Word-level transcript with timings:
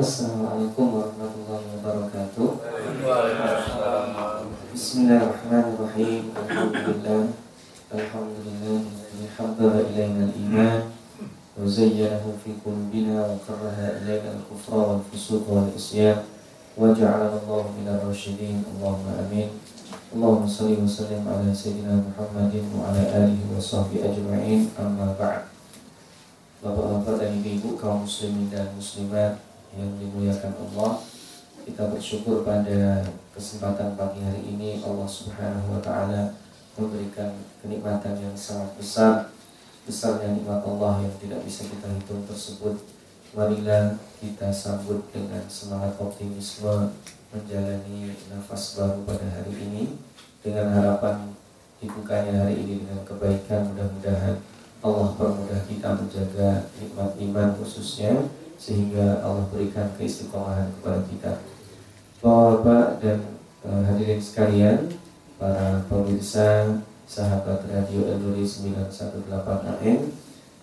Assalamualaikum 0.00 0.96
warahmatullahi 0.96 1.76
wabarakatuh. 1.76 2.48
Bismillahirrahmanirrahim. 4.72 6.32
Alhamdulillah. 6.32 7.28
Alhamdulillah. 7.92 8.80
Habbaba 9.36 9.84
ilayna 9.92 10.24
al-iman 10.24 10.88
wa 11.52 11.68
zayyanahu 11.68 12.32
fi 12.40 12.56
qulubina 12.64 13.28
wa 13.28 13.36
karraha 13.44 14.00
ilayna 14.00 14.40
al-kufra 14.40 14.80
wal 14.96 15.04
fusuq 15.12 15.44
wal 15.44 15.68
isyan 15.76 16.24
wa 16.80 16.96
ja'alana 16.96 17.36
Allah 17.44 17.68
min 17.76 17.84
ar-rasyidin. 17.84 18.64
Allahumma 18.64 19.20
amin. 19.20 19.52
Allahumma 20.16 20.48
salli 20.48 20.80
wa 20.80 20.88
sallim 20.88 21.28
ala 21.28 21.52
sayyidina 21.52 22.00
Muhammadin 22.00 22.72
wa 22.72 22.88
ala 22.88 23.04
alihi 23.04 23.52
wa 23.52 23.60
sahbihi 23.60 24.08
ajma'in. 24.08 24.64
Amma 24.80 25.12
ba'd. 25.12 25.44
Bapak-bapak 26.64 27.20
dan 27.20 27.36
ibu-ibu 27.44 27.76
kaum 27.76 28.08
muslimin 28.08 28.48
dan 28.48 28.72
muslimat 28.72 29.36
yang 29.76 29.90
dimuliakan 29.98 30.54
Allah. 30.68 31.02
Kita 31.62 31.92
bersyukur 31.92 32.42
pada 32.42 33.04
kesempatan 33.36 33.94
pagi 33.94 34.24
hari 34.24 34.42
ini 34.42 34.82
Allah 34.82 35.06
Subhanahu 35.06 35.76
wa 35.76 35.80
taala 35.84 36.34
memberikan 36.74 37.36
kenikmatan 37.62 38.16
yang 38.18 38.34
sangat 38.34 38.72
besar 38.74 39.30
besarnya 39.84 40.36
nikmat 40.36 40.62
Allah 40.64 41.04
yang 41.04 41.14
tidak 41.18 41.40
bisa 41.44 41.66
kita 41.66 41.88
hitung 41.90 42.24
tersebut. 42.26 42.78
Marilah 43.30 43.94
kita 44.18 44.50
sambut 44.50 45.06
dengan 45.14 45.46
semangat 45.46 45.94
optimisme 46.02 46.90
menjalani 47.30 48.10
nafas 48.26 48.74
baru 48.74 49.06
pada 49.06 49.26
hari 49.38 49.54
ini 49.54 49.94
dengan 50.42 50.74
harapan 50.74 51.30
dibukanya 51.78 52.44
hari 52.46 52.58
ini 52.58 52.82
dengan 52.82 53.06
kebaikan. 53.06 53.70
Mudah-mudahan 53.70 54.36
Allah 54.80 55.08
permudah 55.14 55.60
kita 55.70 55.88
menjaga 55.94 56.66
nikmat 56.80 57.10
iman 57.22 57.48
khususnya 57.60 58.18
sehingga 58.60 59.24
Allah 59.24 59.48
berikan 59.48 59.88
keistiqomahan 59.96 60.68
kepada 60.76 61.00
kita. 61.08 61.32
Bapak 62.20 63.00
dan 63.00 63.40
uh, 63.64 63.82
hadirin 63.88 64.20
sekalian, 64.20 64.92
para 65.40 65.80
pemirsa 65.88 66.76
sahabat 67.08 67.64
Radio 67.72 68.04
Eluri 68.04 68.44
918 68.44 69.24
AM 69.80 70.12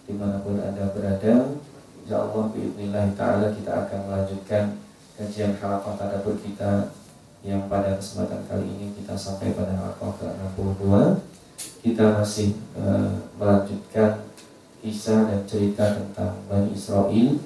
di 0.06 0.14
mana 0.14 0.38
pun 0.46 0.62
Anda 0.62 0.94
berada, 0.94 1.58
Insya 2.06 2.24
Allah 2.24 2.48
Bismillah 2.54 3.12
Ta'ala 3.18 3.52
kita 3.52 3.84
akan 3.84 4.00
melanjutkan 4.08 4.80
kajian 5.18 5.58
halaqah 5.60 5.98
tadabur 5.98 6.40
kita 6.40 6.94
yang 7.42 7.66
pada 7.66 7.98
kesempatan 7.98 8.46
kali 8.48 8.64
ini 8.64 8.94
kita 8.96 9.18
sampai 9.18 9.52
pada 9.52 9.74
halaqah 9.76 10.14
ke-62 10.22 10.86
kita 11.84 12.22
masih 12.22 12.56
uh, 12.78 13.12
melanjutkan 13.36 14.24
kisah 14.80 15.26
dan 15.26 15.42
cerita 15.50 16.00
tentang 16.00 16.38
Bani 16.48 16.72
Israel 16.72 17.42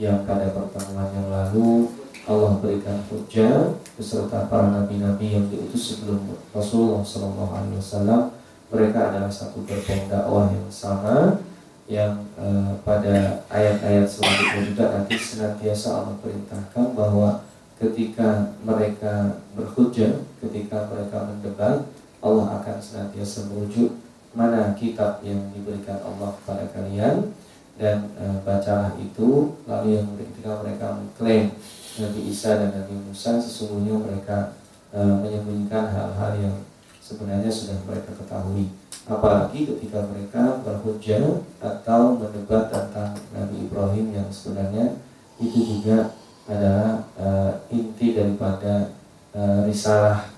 yang 0.00 0.24
pada 0.24 0.52
pertemuan 0.52 1.08
yang 1.12 1.28
lalu 1.28 1.88
Allah 2.22 2.54
berikan 2.62 3.02
hujah 3.10 3.74
beserta 3.98 4.46
para 4.46 4.70
nabi-nabi 4.70 5.34
yang 5.34 5.46
diutus 5.50 5.98
sebelum 5.98 6.22
Rasulullah 6.54 7.02
SAW 7.02 8.30
mereka 8.72 9.12
adalah 9.12 9.28
satu 9.28 9.66
gerbong 9.68 10.08
dakwah 10.08 10.48
yang 10.48 10.70
sama 10.70 11.42
yang 11.90 12.24
uh, 12.38 12.78
pada 12.86 13.44
ayat-ayat 13.50 14.06
selanjutnya 14.08 14.60
juga 14.64 14.84
nanti 14.96 15.18
senantiasa 15.18 15.88
Allah 16.00 16.16
perintahkan 16.22 16.94
bahwa 16.94 17.42
ketika 17.82 18.54
mereka 18.62 19.42
berhujah, 19.58 20.22
ketika 20.38 20.86
mereka 20.88 21.26
mendebat, 21.26 21.84
Allah 22.22 22.62
akan 22.62 22.76
senantiasa 22.78 23.50
merujuk 23.50 23.98
mana 24.32 24.72
kitab 24.78 25.20
yang 25.26 25.50
diberikan 25.52 25.98
Allah 26.00 26.32
kepada 26.40 26.64
kalian 26.72 27.34
dan 27.80 28.12
e, 28.16 28.24
bacalah 28.44 28.92
itu 29.00 29.56
lalu 29.64 29.96
yang 29.96 30.08
ketika 30.18 30.60
mereka 30.60 30.86
mengklaim 31.00 31.56
Nabi 32.00 32.20
Isa 32.28 32.60
dan 32.60 32.70
Nabi 32.72 32.94
Musa 33.00 33.40
sesungguhnya 33.40 33.96
mereka 33.96 34.56
e, 34.92 35.00
menyembunyikan 35.00 35.88
hal-hal 35.88 36.32
yang 36.36 36.56
sebenarnya 37.00 37.48
sudah 37.48 37.76
mereka 37.88 38.12
ketahui 38.16 38.68
apalagi 39.10 39.66
ketika 39.66 40.06
mereka 40.06 40.62
berhujah 40.62 41.42
atau 41.58 42.14
mendebat 42.14 42.70
tentang 42.70 43.18
Nabi 43.34 43.66
Ibrahim 43.66 44.06
yang 44.14 44.28
sebenarnya 44.30 44.94
itu 45.42 45.58
juga 45.78 46.14
adalah 46.46 47.02
e, 47.18 47.26
inti 47.74 48.14
daripada 48.14 48.94
e, 49.34 49.40
risalah 49.66 50.30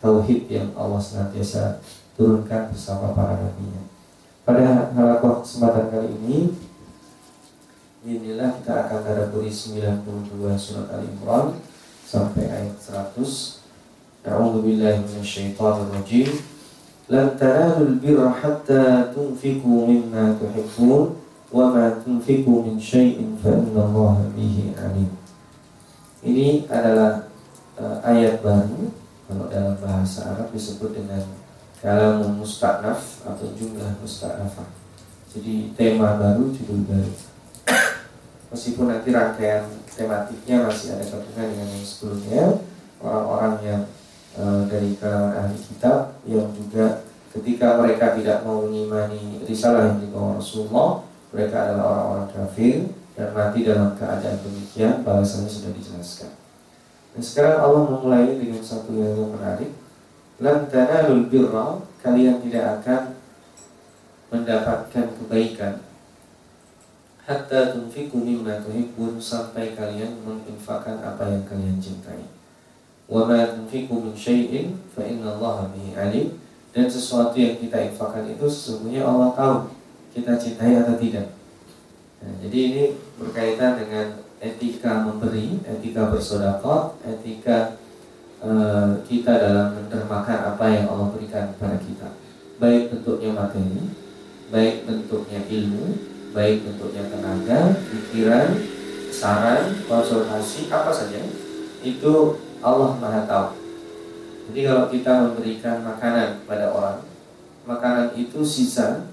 tauhid 0.00 0.48
yang 0.48 0.72
Allah 0.74 0.98
senantiasa 0.98 1.78
turunkan 2.16 2.72
bersama 2.72 3.12
para 3.12 3.36
nabinya. 3.38 3.84
Pada 4.42 4.90
halakoh 4.96 5.44
kesempatan 5.44 5.92
kali 5.92 6.08
ini 6.24 6.38
Inilah 8.00 8.56
kita 8.56 8.88
akan 8.88 9.04
tadabburi 9.04 9.52
92 9.52 10.32
surat 10.56 10.88
Al-Imran 10.88 11.52
sampai 12.08 12.48
ayat 12.48 12.72
100. 12.80 13.12
A'udzu 14.24 14.64
billahi 14.64 15.04
minasyaitonir 15.04 15.92
rajim. 15.92 16.32
Lan 17.12 17.36
tanalul 17.36 18.00
birra 18.00 18.32
hatta 18.32 19.12
tunfiqu 19.12 19.68
mimma 19.84 20.32
tuhibbun 20.40 21.12
wa 21.52 21.76
ma 21.76 21.92
tunfiqu 22.00 22.48
min 22.64 22.80
syai'in 22.80 23.36
fa 23.36 23.52
innallaha 23.52 24.32
bihi 24.32 24.72
alim. 24.80 25.12
Ini 26.24 26.72
adalah 26.72 27.28
uh, 27.76 28.00
ayat 28.00 28.40
baru 28.40 28.96
kalau 29.28 29.44
dalam 29.52 29.76
bahasa 29.76 30.32
Arab 30.32 30.48
disebut 30.56 30.96
dengan 30.96 31.20
kalam 31.84 32.24
musta'naf 32.40 33.28
atau 33.28 33.44
jumlah 33.52 33.92
musta'nafah. 34.00 34.72
Jadi 35.36 35.76
tema 35.76 36.16
baru, 36.16 36.48
judul 36.56 36.88
baru 36.88 37.29
meskipun 38.50 38.90
nanti 38.90 39.14
rangkaian 39.14 39.64
tematiknya 39.90 40.66
masih 40.66 40.98
ada 40.98 41.04
kaitannya 41.06 41.54
dengan 41.54 41.68
yang 41.70 41.86
sebelumnya 41.86 42.44
orang-orang 42.98 43.54
yang 43.62 43.82
e, 44.34 44.44
dari 44.66 44.90
kalangan 44.98 45.32
ahli 45.46 45.58
kitab 45.58 46.18
yang 46.26 46.50
juga 46.52 47.06
ketika 47.30 47.78
mereka 47.78 48.18
tidak 48.18 48.42
mau 48.42 48.66
mengimani 48.66 49.38
risalah 49.46 49.94
yang 49.94 50.02
dibawa 50.02 50.42
Rasulullah 50.42 51.06
mereka 51.30 51.56
adalah 51.62 51.86
orang-orang 51.86 52.28
kafir 52.34 52.76
dan 53.14 53.28
mati 53.30 53.62
dalam 53.62 53.94
keadaan 53.94 54.38
demikian 54.42 55.06
balasannya 55.06 55.50
sudah 55.50 55.70
dijelaskan. 55.76 56.30
Dan 57.14 57.22
sekarang 57.22 57.58
Allah 57.62 57.82
memulai 57.90 58.38
dengan 58.38 58.62
satu 58.62 58.94
yang 58.94 59.18
menarik. 59.34 59.70
Lan 60.40 60.72
tanalul 60.72 61.28
birra 61.28 61.84
kalian 62.00 62.40
tidak 62.40 62.80
akan 62.80 63.02
mendapatkan 64.32 65.06
kebaikan 65.20 65.84
hatta 67.30 67.70
tunfiku 67.70 68.18
mimma 68.18 68.58
tuhibbun 68.66 69.22
sampai 69.22 69.78
kalian 69.78 70.18
menginfakkan 70.26 70.98
apa 70.98 71.30
yang 71.30 71.46
kalian 71.46 71.78
cintai. 71.78 72.26
Wa 73.06 73.22
ma 73.30 73.46
tunfiku 73.54 74.02
min 74.02 74.18
syai'in 74.18 74.74
fa 74.90 75.06
innallaha 75.06 75.70
bihi 75.70 75.94
alim 75.94 76.34
dan 76.74 76.90
sesuatu 76.90 77.38
yang 77.38 77.54
kita 77.54 77.94
infakkan 77.94 78.26
itu 78.26 78.50
sesungguhnya 78.50 79.06
Allah 79.06 79.30
tahu 79.38 79.56
kita 80.10 80.34
cintai 80.34 80.74
atau 80.82 80.98
tidak. 80.98 81.30
Nah, 82.18 82.34
jadi 82.42 82.58
ini 82.58 82.84
berkaitan 83.14 83.78
dengan 83.78 84.06
etika 84.42 85.06
memberi, 85.06 85.62
etika 85.62 86.10
bersedekah, 86.10 86.98
etika 87.06 87.78
uh, 88.42 88.98
kita 89.06 89.38
dalam 89.38 89.78
menermakan 89.78 90.50
apa 90.50 90.66
yang 90.66 90.90
Allah 90.90 91.14
berikan 91.14 91.54
kepada 91.54 91.78
kita. 91.78 92.08
Baik 92.58 92.90
bentuknya 92.90 93.30
materi, 93.32 93.86
baik 94.50 94.84
bentuknya 94.84 95.40
ilmu, 95.46 96.09
baik 96.30 96.62
bentuknya 96.62 97.10
tenaga, 97.10 97.74
pikiran, 97.90 98.48
saran, 99.10 99.82
konsultasi, 99.90 100.70
apa 100.70 100.90
saja 100.94 101.18
itu 101.82 102.14
Allah 102.62 102.94
Maha 103.02 103.26
tahu. 103.26 103.48
Jadi 104.50 104.60
kalau 104.66 104.84
kita 104.90 105.12
memberikan 105.26 105.82
makanan 105.82 106.42
kepada 106.42 106.70
orang, 106.70 106.98
makanan 107.66 108.14
itu 108.14 108.42
sisa 108.46 109.10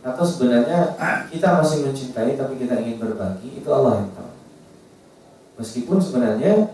atau 0.00 0.24
sebenarnya 0.24 0.96
kita 1.28 1.60
masih 1.60 1.84
mencintai 1.88 2.36
tapi 2.36 2.56
kita 2.60 2.80
ingin 2.80 3.00
berbagi, 3.00 3.60
itu 3.60 3.68
Allah 3.72 4.04
yang 4.04 4.12
tahu. 4.12 4.32
Meskipun 5.60 6.00
sebenarnya 6.00 6.72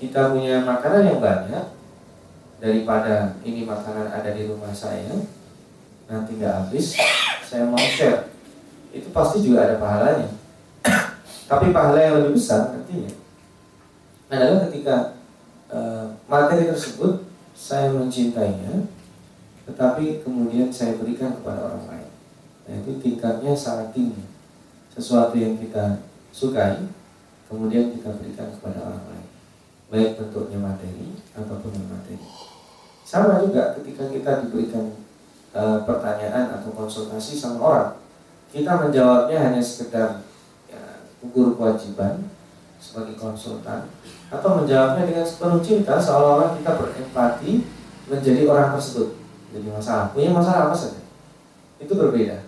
kita 0.00 0.32
punya 0.32 0.60
makanan 0.64 1.08
yang 1.08 1.20
banyak 1.20 1.64
daripada 2.60 3.36
ini 3.44 3.64
makanan 3.64 4.08
ada 4.12 4.30
di 4.32 4.48
rumah 4.48 4.72
saya 4.72 5.16
nanti 6.08 6.36
nggak 6.36 6.68
habis, 6.68 6.96
saya 7.48 7.64
mau 7.64 7.80
share 7.80 8.31
itu 8.92 9.08
pasti 9.10 9.40
juga 9.40 9.64
ada 9.64 9.76
pahalanya. 9.80 10.28
Tapi 11.50 11.72
pahala 11.72 11.98
yang 11.98 12.14
lebih 12.20 12.36
besar 12.36 12.76
nantinya 12.76 13.12
adalah 14.32 14.64
ketika 14.68 14.96
e, 15.68 15.78
materi 16.24 16.64
tersebut 16.68 17.28
saya 17.52 17.92
mencintainya, 17.92 18.88
tetapi 19.68 20.24
kemudian 20.24 20.72
saya 20.72 20.96
berikan 20.96 21.36
kepada 21.36 21.68
orang 21.68 21.84
lain. 21.84 22.10
Nah 22.64 22.74
itu 22.80 22.96
tingkatnya 23.00 23.52
sangat 23.52 23.92
tinggi. 23.92 24.24
Sesuatu 24.92 25.36
yang 25.36 25.60
kita 25.60 26.00
sukai, 26.32 26.88
kemudian 27.48 27.92
kita 27.92 28.16
berikan 28.16 28.48
kepada 28.56 28.88
orang 28.88 29.04
lain. 29.12 29.28
Baik 29.92 30.16
bentuknya 30.16 30.56
materi 30.56 31.20
ataupun 31.36 31.76
materi. 31.92 32.24
Sama 33.04 33.44
juga 33.44 33.76
ketika 33.76 34.08
kita 34.08 34.48
diberikan 34.48 34.96
e, 35.52 35.62
pertanyaan 35.84 36.56
atau 36.56 36.72
konsultasi 36.72 37.36
sama 37.36 37.60
orang 37.60 38.01
kita 38.52 38.72
menjawabnya 38.76 39.38
hanya 39.48 39.62
sekedar 39.64 40.20
ya, 40.68 40.80
gugur 41.24 41.56
kewajiban 41.56 42.28
sebagai 42.76 43.16
konsultan 43.16 43.88
atau 44.28 44.60
menjawabnya 44.60 45.08
dengan 45.08 45.24
sepenuh 45.24 45.64
cinta 45.64 45.96
seolah-olah 45.96 46.60
kita 46.60 46.70
berempati 46.76 47.52
menjadi 48.12 48.42
orang 48.44 48.76
tersebut. 48.76 49.16
Jadi 49.56 49.68
masalah 49.72 50.12
punya 50.12 50.28
masalah 50.36 50.68
apa 50.68 50.76
saja? 50.76 51.00
Itu 51.80 51.96
berbeda. 51.96 52.44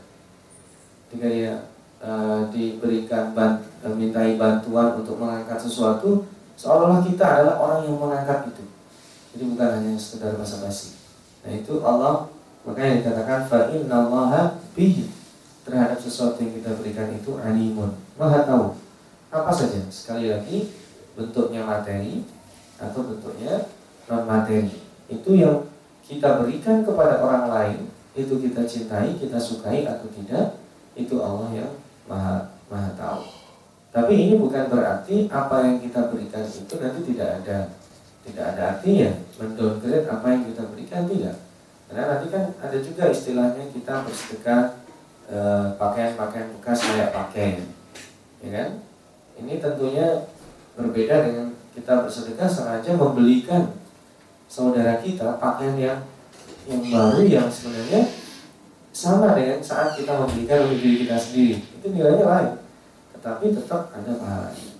Jika 1.09 1.27
dia 1.31 1.53
uh, 2.05 2.49
diberikan 2.53 3.33
bant, 3.33 3.65
uh, 3.81 3.95
mintai 3.97 4.37
bantuan 4.37 5.01
untuk 5.01 5.17
mengangkat 5.17 5.57
sesuatu 5.57 6.29
seolah-olah 6.61 7.01
kita 7.01 7.25
adalah 7.25 7.57
orang 7.65 7.81
yang 7.89 7.97
mengangkat 7.97 8.53
itu. 8.53 8.65
Jadi 9.35 9.45
bukan 9.57 9.69
hanya 9.81 9.93
sekedar 9.97 10.37
basa-basi. 10.37 11.01
Nah 11.45 11.53
itu 11.57 11.81
Allah 11.81 12.29
makanya 12.65 13.01
dikatakan 13.01 13.49
fa 13.49 13.69
innallaha 13.73 14.61
bihi 14.73 15.14
terhadap 15.65 15.99
sesuatu 15.99 16.39
yang 16.45 16.53
kita 16.61 16.77
berikan 16.77 17.09
itu 17.17 17.41
alimun 17.41 17.97
maha 18.21 18.45
tahu. 18.45 18.77
Apa 19.33 19.51
saja? 19.51 19.81
Sekali 19.89 20.31
lagi 20.31 20.71
bentuknya 21.17 21.65
materi 21.65 22.23
atau 22.79 23.01
bentuknya 23.03 23.67
non 24.07 24.29
materi 24.29 24.77
itu 25.09 25.31
yang 25.35 25.65
kita 26.05 26.45
berikan 26.45 26.85
kepada 26.85 27.25
orang 27.25 27.49
lain 27.49 27.81
itu 28.15 28.37
kita 28.39 28.63
cintai 28.69 29.17
kita 29.17 29.41
sukai 29.41 29.89
atau 29.89 30.07
tidak 30.13 30.61
itu 30.95 31.17
Allah 31.19 31.51
yang 31.51 31.73
maha 32.07 32.53
maha 32.69 32.93
tahu. 32.95 33.25
Tapi 33.95 34.13
ini 34.15 34.35
bukan 34.35 34.67
berarti 34.69 35.31
apa 35.31 35.65
yang 35.65 35.79
kita 35.79 36.11
berikan 36.11 36.43
itu 36.43 36.75
nanti 36.83 37.01
tidak 37.15 37.29
ada. 37.43 37.59
Tidak 38.27 38.43
ada 38.43 38.63
artinya. 38.75 39.11
Mendowngrade 39.39 40.11
apa 40.11 40.27
yang 40.35 40.43
kita 40.51 40.63
berikan 40.67 41.03
tidak. 41.07 41.37
Karena 41.87 42.03
nanti 42.11 42.27
kan 42.33 42.45
ada 42.59 42.79
juga 42.83 43.07
istilahnya 43.13 43.71
kita 43.71 44.03
bersedekah 44.03 44.84
pakaian-pakaian 45.81 46.49
bekas 46.59 46.79
kayak 46.85 47.11
pakaian. 47.15 47.65
Ya 48.45 48.51
kan? 48.53 48.69
Ini 49.41 49.59
tentunya 49.59 50.29
berbeda 50.75 51.15
dengan 51.27 51.47
kita 51.75 52.07
bersedekah 52.07 52.47
sengaja 52.47 52.95
membelikan 52.95 53.75
saudara 54.47 55.03
kita 55.03 55.39
pakaian 55.43 55.75
yang 55.75 55.99
yang 56.65 56.81
baru 56.87 57.23
yang 57.27 57.49
sebenarnya 57.51 58.09
sama 58.95 59.35
dengan 59.35 59.59
saat 59.59 59.99
kita 59.99 60.15
membelikan 60.15 60.71
untuk 60.71 60.79
diri 60.79 60.97
kita 61.03 61.19
sendiri. 61.19 61.57
Itu 61.61 61.87
nilainya 61.91 62.27
lain 62.27 62.53
tetapi 63.25 63.57
tetap 63.57 63.89
ada 63.89 64.13
pahalanya. 64.21 64.77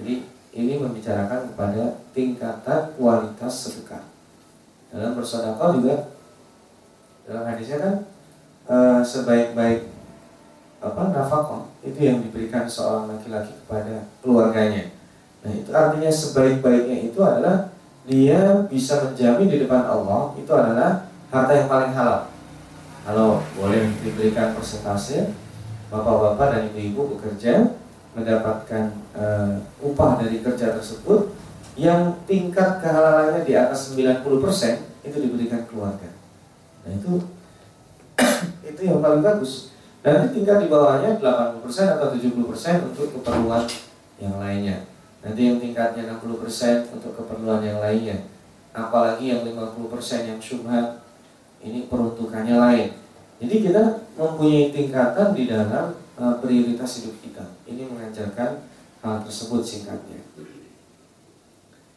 Jadi 0.00 0.24
ini 0.56 0.80
membicarakan 0.80 1.52
kepada 1.52 2.00
tingkatan 2.16 2.80
kualitas 2.96 3.52
sedekah. 3.52 4.08
Dalam 4.88 5.12
bersedekah 5.12 5.70
juga 5.76 6.08
dalam 7.28 7.44
hadisnya 7.44 7.78
kan 7.84 7.94
e, 8.66 8.76
sebaik-baik 9.02 9.90
apa 10.82 11.02
nafkah 11.14 11.70
itu 11.86 11.98
yang 12.02 12.18
diberikan 12.22 12.66
seorang 12.66 13.14
laki-laki 13.14 13.54
kepada 13.62 14.10
keluarganya. 14.18 14.90
Nah 15.42 15.52
itu 15.54 15.70
artinya 15.70 16.10
sebaik-baiknya 16.10 17.10
itu 17.10 17.18
adalah 17.22 17.70
dia 18.02 18.66
bisa 18.66 19.06
menjamin 19.06 19.46
di 19.46 19.62
depan 19.62 19.86
Allah 19.86 20.34
itu 20.34 20.50
adalah 20.50 21.06
harta 21.30 21.52
yang 21.54 21.70
paling 21.70 21.94
halal. 21.94 22.26
Kalau 23.02 23.42
boleh 23.58 23.90
diberikan 24.02 24.54
persentase, 24.54 25.34
bapak-bapak 25.90 26.46
dan 26.54 26.62
ibu-ibu 26.70 27.18
bekerja 27.18 27.74
mendapatkan 28.14 28.94
uh, 29.16 29.58
upah 29.82 30.22
dari 30.22 30.38
kerja 30.44 30.76
tersebut 30.78 31.34
yang 31.74 32.20
tingkat 32.28 32.84
kehalalannya 32.84 33.42
di 33.48 33.56
atas 33.56 33.90
90% 33.96 34.22
itu 35.02 35.16
diberikan 35.18 35.64
keluarga. 35.66 36.10
Nah 36.84 36.90
itu 36.92 37.24
itu 38.72 38.80
yang 38.88 39.04
paling 39.04 39.20
bagus. 39.20 39.72
Nanti 40.02 40.34
tingkat 40.34 40.66
di 40.66 40.68
bawahnya 40.72 41.20
80% 41.22 41.62
atau 41.94 42.08
70% 42.10 42.90
untuk 42.90 43.06
keperluan 43.20 43.62
yang 44.18 44.34
lainnya. 44.42 44.82
Nanti 45.22 45.40
yang 45.46 45.62
tingkatnya 45.62 46.18
60% 46.18 46.90
untuk 46.90 47.12
keperluan 47.14 47.62
yang 47.62 47.78
lainnya. 47.78 48.26
Apalagi 48.74 49.30
yang 49.30 49.46
50% 49.46 50.26
yang 50.26 50.40
syubhat 50.42 50.98
ini 51.62 51.86
peruntukannya 51.86 52.58
lain. 52.58 52.88
Jadi 53.38 53.54
kita 53.70 53.82
mempunyai 54.18 54.74
tingkatan 54.74 55.34
di 55.34 55.46
dalam 55.46 55.94
uh, 56.18 56.34
prioritas 56.42 57.02
hidup 57.02 57.14
kita. 57.22 57.44
Ini 57.66 57.86
mengajarkan 57.86 58.50
hal 59.02 59.16
tersebut 59.22 59.62
singkatnya. 59.62 60.18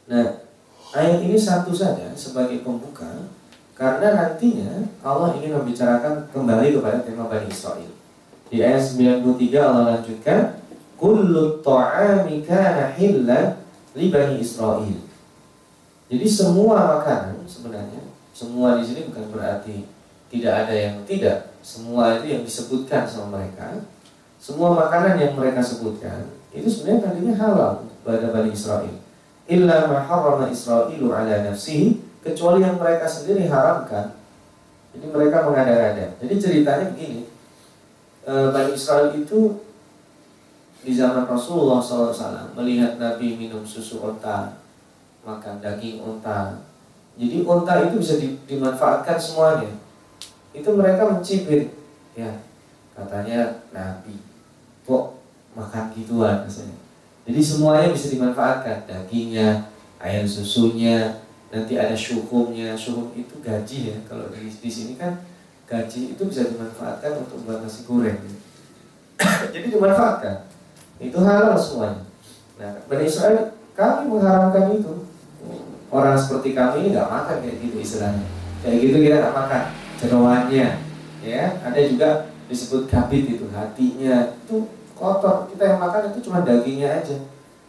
Nah, 0.06 0.46
ayat 0.94 1.22
ini 1.26 1.38
satu 1.38 1.74
saja 1.74 2.14
sebagai 2.14 2.62
pembuka 2.62 3.30
karena 3.76 4.08
nantinya 4.16 4.88
Allah 5.04 5.36
ingin 5.36 5.60
membicarakan 5.60 6.32
kembali 6.32 6.80
kepada 6.80 7.04
tema 7.04 7.28
Bani 7.28 7.52
Israel. 7.52 7.92
Di 8.48 8.64
ayat 8.64 8.80
93 8.80 9.60
Allah 9.60 10.00
lanjutkan, 10.00 10.64
"Kullu 10.96 11.60
hilla 12.96 13.40
li 13.92 14.06
Bani 14.08 14.36
Israel." 14.40 14.96
Jadi 16.08 16.28
semua 16.30 17.04
makanan 17.04 17.44
sebenarnya, 17.44 18.00
semua 18.32 18.80
di 18.80 18.84
sini 18.88 19.12
bukan 19.12 19.28
berarti 19.36 19.84
tidak 20.32 20.54
ada 20.66 20.74
yang 20.74 20.96
tidak. 21.04 21.52
Semua 21.60 22.16
itu 22.22 22.32
yang 22.32 22.44
disebutkan 22.48 23.04
sama 23.04 23.42
mereka. 23.42 23.84
Semua 24.40 24.72
makanan 24.72 25.20
yang 25.20 25.34
mereka 25.36 25.60
sebutkan 25.60 26.30
itu 26.56 26.72
sebenarnya 26.72 27.12
tadinya 27.12 27.36
halal 27.36 27.74
pada 28.08 28.32
Bani 28.32 28.56
Israel. 28.56 28.96
Illa 29.46 29.92
ma 29.92 30.00
harrama 30.08 30.48
Israilu 30.48 31.12
ala 31.12 31.44
nafsihi 31.44 32.05
kecuali 32.26 32.66
yang 32.66 32.82
mereka 32.82 33.06
sendiri 33.06 33.46
haramkan. 33.46 34.18
Jadi 34.98 35.06
mereka 35.14 35.46
mengada-ngada. 35.46 36.18
Jadi 36.18 36.34
ceritanya 36.42 36.90
begini, 36.90 37.36
Eh, 38.26 38.48
Bani 38.50 38.74
Israel 38.74 39.14
itu 39.14 39.62
di 40.82 40.98
zaman 40.98 41.30
Rasulullah 41.30 41.78
SAW 41.78 42.58
melihat 42.58 42.98
Nabi 42.98 43.38
minum 43.38 43.62
susu 43.62 44.02
onta, 44.02 44.58
makan 45.22 45.62
daging 45.62 46.02
onta. 46.02 46.58
Jadi 47.22 47.46
onta 47.46 47.86
itu 47.86 48.02
bisa 48.02 48.18
dimanfaatkan 48.50 49.22
semuanya. 49.22 49.78
Itu 50.58 50.74
mereka 50.74 51.06
mencibir, 51.06 51.70
ya 52.18 52.42
katanya 52.98 53.62
Nabi, 53.70 54.18
kok 54.90 55.22
makan 55.54 55.94
gituan 55.94 56.42
rasanya. 56.42 56.82
Jadi 57.30 57.42
semuanya 57.46 57.94
bisa 57.94 58.10
dimanfaatkan, 58.10 58.90
dagingnya, 58.90 59.70
air 60.02 60.26
susunya, 60.26 61.22
nanti 61.56 61.80
ada 61.80 61.96
syukumnya. 61.96 62.76
Syukum 62.76 63.16
itu 63.16 63.40
gaji 63.40 63.96
ya. 63.96 63.98
Kalau 64.04 64.28
di, 64.28 64.52
di 64.52 64.72
sini 64.72 65.00
kan 65.00 65.24
gaji 65.64 66.12
itu 66.12 66.22
bisa 66.28 66.52
dimanfaatkan 66.52 67.24
untuk 67.24 67.48
buat 67.48 67.64
nasi 67.64 67.88
goreng. 67.88 68.20
Jadi 69.56 69.72
dimanfaatkan. 69.72 70.52
Itu 71.00 71.24
halal 71.24 71.56
semuanya. 71.56 72.04
Nah, 72.60 72.72
Bani 72.92 73.08
Israel 73.08 73.56
kami 73.72 74.12
mengharamkan 74.12 74.76
itu. 74.76 75.08
Orang 75.88 76.20
seperti 76.20 76.52
kami 76.52 76.84
ini 76.84 76.88
nggak 76.92 77.08
makan 77.08 77.36
kayak 77.40 77.58
gitu 77.64 77.76
istilahnya. 77.80 78.28
Kayak 78.60 78.78
gitu 78.84 78.98
kita 79.00 79.16
nggak 79.24 79.38
makan. 79.38 79.64
Jeroannya, 79.96 80.68
ya. 81.24 81.44
Ada 81.64 81.80
juga 81.88 82.10
disebut 82.52 82.92
kabit 82.92 83.40
itu 83.40 83.48
hatinya 83.56 84.36
itu 84.36 84.68
kotor. 84.92 85.48
Kita 85.48 85.64
yang 85.64 85.80
makan 85.80 86.12
itu 86.12 86.20
cuma 86.28 86.44
dagingnya 86.44 87.00
aja. 87.00 87.16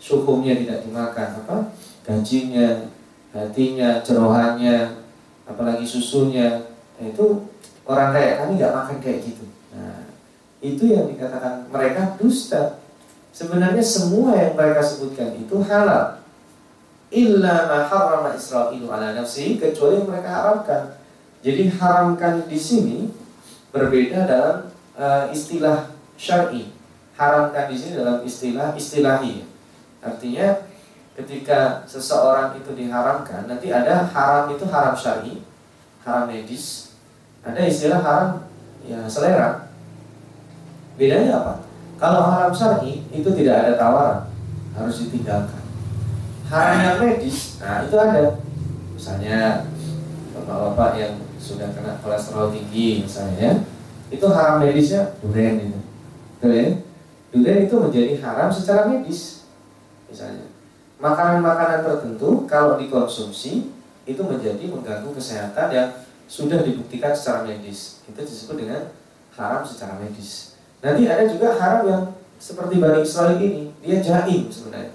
Sukumnya 0.02 0.58
tidak 0.58 0.82
dimakan 0.84 1.28
apa? 1.44 1.56
Gajinya, 2.02 2.90
hatinya, 3.36 4.00
cerohannya, 4.00 5.04
apalagi 5.44 5.84
susunya. 5.84 6.64
Nah, 6.96 7.12
itu 7.12 7.44
Orang 7.86 8.10
kayak 8.10 8.42
kami 8.42 8.58
nggak 8.58 8.74
makan 8.74 8.98
kayak 8.98 9.22
gitu. 9.22 9.46
Nah, 9.70 10.10
itu 10.58 10.90
yang 10.90 11.06
dikatakan 11.06 11.70
mereka 11.70 12.18
dusta. 12.18 12.82
Sebenarnya 13.30 13.84
semua 13.84 14.34
yang 14.34 14.58
mereka 14.58 14.82
sebutkan 14.82 15.38
itu 15.38 15.62
halal. 15.62 16.18
Illa 17.14 17.70
ma 17.70 17.86
harrama 17.86 18.34
Isra'ilu 18.34 18.90
ala 18.90 19.14
nafsi 19.14 19.54
kecuali 19.54 20.02
yang 20.02 20.10
mereka 20.10 20.30
haramkan. 20.34 20.82
Jadi 21.46 21.70
haramkan 21.78 22.42
di 22.50 22.58
sini 22.58 23.06
berbeda 23.70 24.26
dalam 24.26 24.56
uh, 24.98 25.30
istilah 25.30 25.94
syar'i. 26.18 26.74
Haramkan 27.14 27.70
di 27.70 27.76
sini 27.78 28.02
dalam 28.02 28.26
istilah 28.26 28.74
istilahi. 28.74 29.46
Artinya 30.02 30.65
ketika 31.16 31.88
seseorang 31.88 32.60
itu 32.60 32.76
diharamkan, 32.76 33.48
nanti 33.48 33.72
ada 33.72 34.04
haram 34.04 34.52
itu 34.52 34.68
haram 34.68 34.92
syar'i, 34.92 35.40
haram 36.04 36.28
medis, 36.28 36.92
ada 37.40 37.56
istilah 37.64 38.04
haram 38.04 38.44
ya 38.84 39.00
selera. 39.08 39.72
Bedanya 41.00 41.40
apa? 41.40 41.54
Kalau 41.96 42.20
haram 42.28 42.52
syar'i 42.52 43.08
itu 43.08 43.28
tidak 43.32 43.64
ada 43.64 43.72
tawaran, 43.80 44.20
harus 44.76 45.08
ditinggalkan. 45.08 45.64
Haram 46.52 46.76
yang 46.84 46.96
medis, 47.00 47.56
nah 47.64 47.82
itu 47.82 47.96
ada. 47.96 48.36
Misalnya 48.92 49.64
bapak-bapak 50.36 50.90
yang 51.00 51.14
sudah 51.40 51.72
kena 51.72 51.96
kolesterol 52.04 52.52
tinggi 52.52 53.04
misalnya 53.04 53.36
ya, 53.40 53.52
itu 54.12 54.26
haram 54.28 54.60
medisnya 54.60 55.16
durian 55.24 55.64
itu. 55.64 55.80
Durian 57.32 57.60
itu 57.64 57.74
menjadi 57.80 58.12
haram 58.20 58.48
secara 58.52 58.88
medis. 58.88 59.48
Misalnya, 60.06 60.46
makanan-makanan 60.96 61.84
tertentu 61.84 62.48
kalau 62.48 62.80
dikonsumsi 62.80 63.68
itu 64.06 64.22
menjadi 64.22 64.64
mengganggu 64.70 65.10
kesehatan 65.12 65.68
yang 65.74 65.88
sudah 66.26 66.62
dibuktikan 66.62 67.12
secara 67.12 67.46
medis. 67.46 68.00
Itu 68.06 68.22
disebut 68.22 68.56
dengan 68.56 68.82
haram 69.34 69.62
secara 69.66 69.98
medis. 69.98 70.56
Nanti 70.80 71.06
ada 71.10 71.24
juga 71.26 71.58
haram 71.58 71.82
yang 71.86 72.02
seperti 72.36 72.78
Bani 72.78 73.00
Israel 73.02 73.40
ini, 73.40 73.72
dia 73.80 73.98
jaim 74.00 74.48
sebenarnya. 74.52 74.94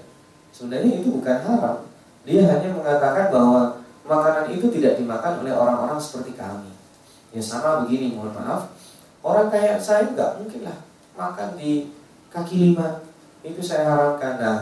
Sebenarnya 0.54 0.92
itu 1.02 1.08
bukan 1.10 1.38
haram. 1.42 1.76
Dia 2.22 2.46
hanya 2.46 2.70
mengatakan 2.70 3.34
bahwa 3.34 3.82
makanan 4.06 4.54
itu 4.54 4.70
tidak 4.70 4.98
dimakan 4.98 5.42
oleh 5.42 5.54
orang-orang 5.54 5.98
seperti 5.98 6.38
kami. 6.38 6.70
Ya 7.34 7.42
sama 7.42 7.82
begini, 7.82 8.14
mohon 8.14 8.30
maaf. 8.36 8.70
Orang 9.22 9.50
kayak 9.50 9.78
saya 9.78 10.10
nggak 10.10 10.42
mungkin 10.42 10.66
lah 10.66 10.78
makan 11.18 11.58
di 11.58 11.90
kaki 12.30 12.56
lima. 12.70 13.02
Itu 13.42 13.58
saya 13.58 13.90
haramkan. 13.90 14.34
Nah, 14.38 14.58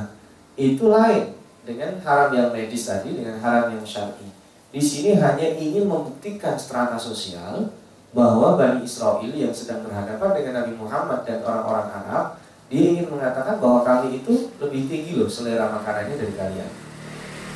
itu 0.60 0.92
lain 0.92 1.32
dengan 1.64 1.96
haram 2.04 2.30
yang 2.36 2.48
medis 2.52 2.84
tadi 2.84 3.16
dengan 3.16 3.40
haram 3.40 3.72
yang 3.72 3.84
syar'i. 3.84 4.28
Di 4.70 4.78
sini 4.78 5.16
hanya 5.16 5.56
ingin 5.56 5.88
membuktikan 5.88 6.60
strata 6.60 7.00
sosial 7.00 7.72
bahwa 8.12 8.58
Bani 8.60 8.84
Israel 8.84 9.32
yang 9.32 9.54
sedang 9.54 9.86
berhadapan 9.86 10.30
dengan 10.36 10.52
Nabi 10.62 10.74
Muhammad 10.76 11.24
dan 11.24 11.40
orang-orang 11.42 11.88
Arab 11.90 12.26
dia 12.70 12.94
ingin 12.94 13.10
mengatakan 13.10 13.58
bahwa 13.58 13.82
kami 13.82 14.22
itu 14.22 14.54
lebih 14.62 14.86
tinggi 14.86 15.18
loh 15.18 15.26
selera 15.26 15.74
makanannya 15.74 16.14
dari 16.14 16.34
kalian. 16.38 16.70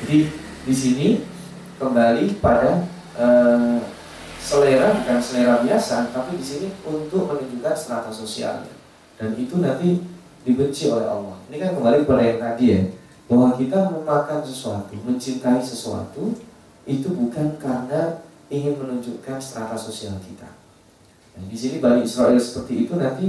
Jadi 0.03 0.17
di 0.67 0.75
sini 0.75 1.07
kembali 1.79 2.43
pada 2.43 2.83
uh, 3.15 3.79
selera 4.43 4.91
bukan 4.91 5.19
selera 5.23 5.63
biasa, 5.63 6.11
tapi 6.11 6.35
di 6.35 6.43
sini 6.43 6.67
untuk 6.83 7.31
menunjukkan 7.31 7.75
strata 7.79 8.11
sosialnya. 8.11 8.75
Dan 9.15 9.39
itu 9.39 9.55
nanti 9.63 10.03
dibenci 10.45 10.93
oleh 10.93 11.09
Allah. 11.09 11.35
Ini 11.49 11.57
kan 11.57 11.69
kembali 11.75 12.05
kepada 12.05 12.21
yang 12.21 12.39
tadi 12.39 12.65
ya, 12.69 12.81
bahwa 13.25 13.57
kita 13.57 13.79
memakan 13.89 14.39
sesuatu, 14.45 14.93
mencintai 15.01 15.59
sesuatu 15.59 16.37
itu 16.85 17.09
bukan 17.09 17.57
karena 17.57 18.21
ingin 18.53 18.77
menunjukkan 18.77 19.41
strata 19.41 19.73
sosial 19.73 20.13
kita. 20.21 20.47
Nah, 21.35 21.43
di 21.49 21.57
sini 21.57 21.81
Bani 21.81 22.05
Israel 22.05 22.37
seperti 22.37 22.85
itu 22.85 22.93
nanti 22.95 23.27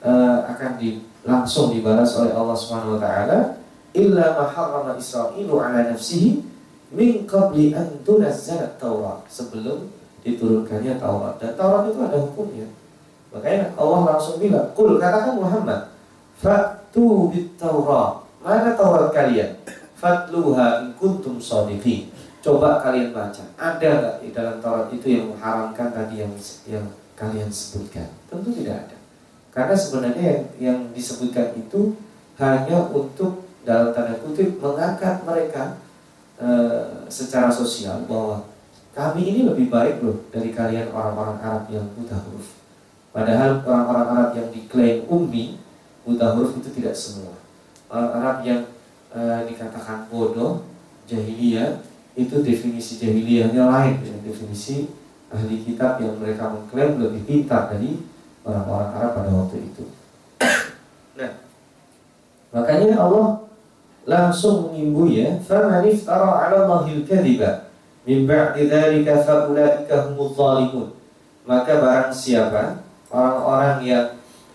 uh, 0.00 0.48
akan 0.48 0.80
di 0.80 1.04
langsung 1.22 1.70
dibalas 1.70 2.16
oleh 2.18 2.32
Allah 2.32 2.56
Subhanahu 2.56 2.96
wa 2.96 3.00
taala 3.00 3.38
illa 3.94 4.34
ma 4.36 4.44
harrama 4.50 4.92
Israilu 4.98 5.54
ala 5.56 5.86
nafsihi 5.88 6.42
min 6.92 7.24
qabli 7.24 7.72
an 7.72 8.02
tunazzalat 8.02 8.76
Taurat 8.76 9.24
sebelum 9.30 9.88
diturunkannya 10.26 11.00
Taurat 11.00 11.40
dan 11.40 11.54
Taurat 11.56 11.88
itu 11.88 12.00
ada 12.02 12.18
hukumnya 12.20 12.68
makanya 13.32 13.72
Allah 13.78 14.14
langsung 14.14 14.36
bilang 14.42 14.68
kul 14.76 15.00
katakan 15.00 15.40
Muhammad 15.40 15.93
fatu 16.38 17.30
bit 17.30 17.58
mana 18.44 18.76
Taurat 18.76 19.08
kalian? 19.10 19.56
Fatluha 19.96 20.84
in 20.84 20.92
kuntum 21.00 21.40
shadiqin 21.40 22.12
coba 22.44 22.84
kalian 22.84 23.16
baca. 23.16 23.40
Ada 23.56 23.88
nggak 23.88 24.16
di 24.20 24.28
dalam 24.36 24.56
Taurat 24.60 24.92
itu 24.92 25.06
yang 25.08 25.32
mengharamkan 25.32 25.88
tadi 25.96 26.20
yang 26.20 26.32
yang 26.68 26.84
kalian 27.16 27.48
sebutkan? 27.48 28.12
Tentu 28.28 28.52
tidak 28.52 28.84
ada. 28.84 28.96
Karena 29.48 29.72
sebenarnya 29.72 30.24
yang, 30.28 30.44
yang 30.60 30.78
disebutkan 30.92 31.56
itu 31.56 31.96
hanya 32.36 32.84
untuk 32.92 33.48
dalam 33.64 33.96
tanda 33.96 34.20
kutip 34.20 34.60
mengangkat 34.60 35.24
mereka 35.24 35.80
e, 36.36 36.48
secara 37.08 37.48
sosial 37.48 38.04
bahwa 38.04 38.44
kami 38.92 39.24
ini 39.24 39.40
lebih 39.48 39.72
baik 39.72 40.04
loh 40.04 40.28
dari 40.28 40.52
kalian 40.52 40.92
orang-orang 40.92 41.40
Arab 41.40 41.64
yang 41.72 41.86
buta 41.96 42.18
huruf. 42.28 42.60
Padahal 43.14 43.62
orang-orang 43.64 44.06
Arab 44.10 44.30
yang 44.36 44.48
diklaim 44.52 45.06
ummi 45.08 45.63
buta 46.04 46.36
huruf 46.36 46.60
itu 46.60 46.68
tidak 46.76 46.94
semua. 46.94 47.32
Orang 47.88 48.10
Arab 48.20 48.36
yang 48.44 48.62
e, 49.10 49.20
dikatakan 49.48 50.06
bodoh, 50.12 50.64
jahiliyah 51.08 51.80
itu 52.14 52.44
definisi 52.44 53.00
jahiliyahnya 53.00 53.64
lain 53.66 53.94
dengan 54.04 54.20
definisi 54.22 54.86
ahli 55.34 55.66
kitab 55.66 55.98
yang 55.98 56.14
mereka 56.20 56.46
mengklaim 56.52 57.00
lebih 57.02 57.26
pintar 57.26 57.72
dari 57.72 57.98
orang-orang 58.46 58.90
Arab 58.94 59.10
pada 59.18 59.30
waktu 59.32 59.58
itu. 59.72 59.84
Nah, 61.14 61.30
makanya 62.50 62.98
Allah 62.98 63.46
langsung 64.02 64.74
mengimbu 64.74 65.06
ya, 65.06 65.38
"Faman 65.46 65.86
iftara 65.86 66.26
'ala 66.26 66.66
Allahil 66.66 67.06
kadhiba 67.06 67.70
min 68.02 68.26
ba'di 68.26 68.66
dzalika 68.66 69.22
fa 69.22 69.46
ulaika 69.46 70.10
humudz 70.10 70.34
zalimun." 70.34 70.90
Maka 71.46 71.78
barang 71.78 72.10
siapa 72.10 72.82
orang-orang 73.14 73.78
yang 73.86 74.06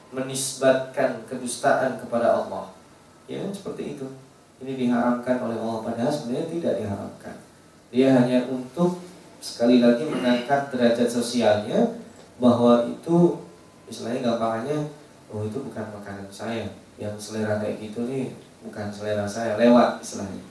menisbatkan 0.09 1.25
kedustaan 1.29 2.01
kepada 2.01 2.41
Allah. 2.41 2.73
Ya, 3.29 3.45
seperti 3.53 3.97
itu. 3.97 4.07
Ini 4.59 4.75
diharamkan 4.75 5.39
oleh 5.39 5.55
Allah 5.55 5.79
padahal 5.85 6.11
sebenarnya 6.11 6.47
tidak 6.51 6.73
diharamkan. 6.83 7.35
Dia 7.89 8.11
hanya 8.19 8.43
untuk 8.51 8.99
sekali 9.39 9.79
lagi 9.79 10.03
mengangkat 10.03 10.67
derajat 10.75 11.07
sosialnya 11.07 11.95
bahwa 12.39 12.83
itu 12.91 13.39
istilahnya 13.87 14.35
gampangannya 14.35 14.91
oh 15.31 15.47
itu 15.47 15.63
bukan 15.63 15.85
makanan 15.95 16.27
saya 16.27 16.67
yang 16.99 17.15
selera 17.15 17.57
kayak 17.63 17.79
gitu 17.79 18.05
nih 18.05 18.35
bukan 18.63 18.91
selera 18.91 19.23
saya 19.23 19.55
lewat 19.55 20.03
istilahnya 20.03 20.43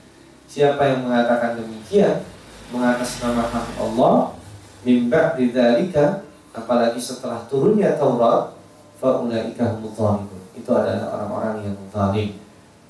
siapa 0.49 0.81
yang 0.81 1.05
mengatakan 1.05 1.61
demikian 1.61 2.25
mengatasnamakan 2.73 3.65
Allah 3.77 4.33
mimba 4.81 5.37
didzalika 5.37 6.25
apalagi 6.51 6.97
setelah 6.97 7.45
turunnya 7.45 7.93
Taurat 7.95 8.58
faulaika 8.99 9.79
humudzalim 9.79 10.27
itu 10.59 10.71
adalah 10.75 11.07
orang-orang 11.15 11.55
yang 11.63 11.75
zalim. 11.87 12.35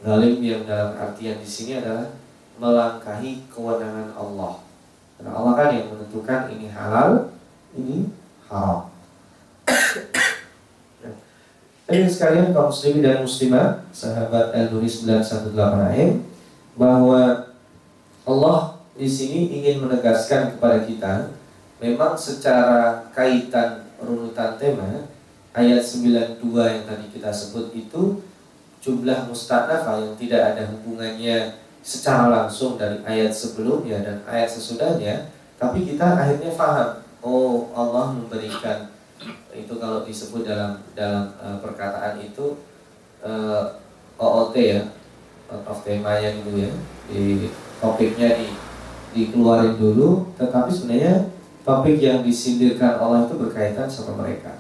Zalim 0.02 0.42
yang 0.42 0.66
dalam 0.66 0.98
artian 0.98 1.38
di 1.38 1.46
sini 1.46 1.78
adalah 1.78 2.10
melangkahi 2.58 3.46
kewenangan 3.48 4.18
Allah. 4.18 4.66
Karena 5.16 5.32
Allah 5.38 5.54
kan 5.54 5.70
yang 5.78 5.88
menentukan 5.94 6.50
ini 6.50 6.68
halal 6.74 7.30
ini 7.78 8.10
haram. 8.50 8.90
Ayo 11.90 12.06
sekalian 12.06 12.54
kaum 12.54 12.70
muslimin 12.70 13.02
dan 13.02 13.26
muslimah 13.26 13.82
Sahabat 13.90 14.54
Al-Duri 14.54 14.86
918 14.86 15.58
ayat 15.90 16.22
Bahwa 16.78 17.50
Allah 18.30 18.78
di 18.94 19.10
sini 19.10 19.58
ingin 19.58 19.82
menegaskan 19.82 20.54
kepada 20.54 20.86
kita 20.86 21.34
Memang 21.82 22.14
secara 22.14 23.10
kaitan 23.10 23.90
runutan 23.98 24.54
tema 24.62 25.10
Ayat 25.54 25.82
92 25.82 26.42
yang 26.54 26.84
tadi 26.86 27.06
kita 27.14 27.30
sebut 27.34 27.74
itu 27.74 28.22
Jumlah 28.80 29.28
musta'nafah 29.28 30.00
yang 30.00 30.16
tidak 30.16 30.56
ada 30.56 30.64
hubungannya 30.72 31.60
secara 31.84 32.32
langsung 32.32 32.80
dari 32.80 33.00
ayat 33.04 33.32
sebelumnya 33.32 34.00
dan 34.00 34.18
ayat 34.24 34.48
sesudahnya 34.48 35.28
Tapi 35.60 35.84
kita 35.84 36.16
akhirnya 36.16 36.52
faham 36.56 37.04
Oh 37.20 37.68
Allah 37.76 38.16
memberikan 38.16 38.88
itu 39.52 39.74
kalau 39.76 40.08
disebut 40.08 40.48
dalam 40.48 40.80
dalam 40.96 41.36
uh, 41.42 41.58
perkataan 41.60 42.22
itu 42.24 42.64
uh, 43.20 43.66
eh, 44.16 44.22
OOT 44.22 44.56
ya 44.56 44.82
out 45.50 45.66
of 45.66 45.82
temanya 45.82 46.30
dulu 46.40 46.62
ya 46.62 46.72
di 47.10 47.50
topiknya 47.82 48.38
di 48.38 48.48
dikeluarin 49.10 49.76
dulu 49.76 50.30
tetapi 50.38 50.70
sebenarnya 50.70 51.34
topik 51.66 51.98
yang 51.98 52.22
disindirkan 52.22 53.02
Allah 53.02 53.26
itu 53.26 53.36
berkaitan 53.42 53.90
sama 53.90 54.22
mereka 54.22 54.59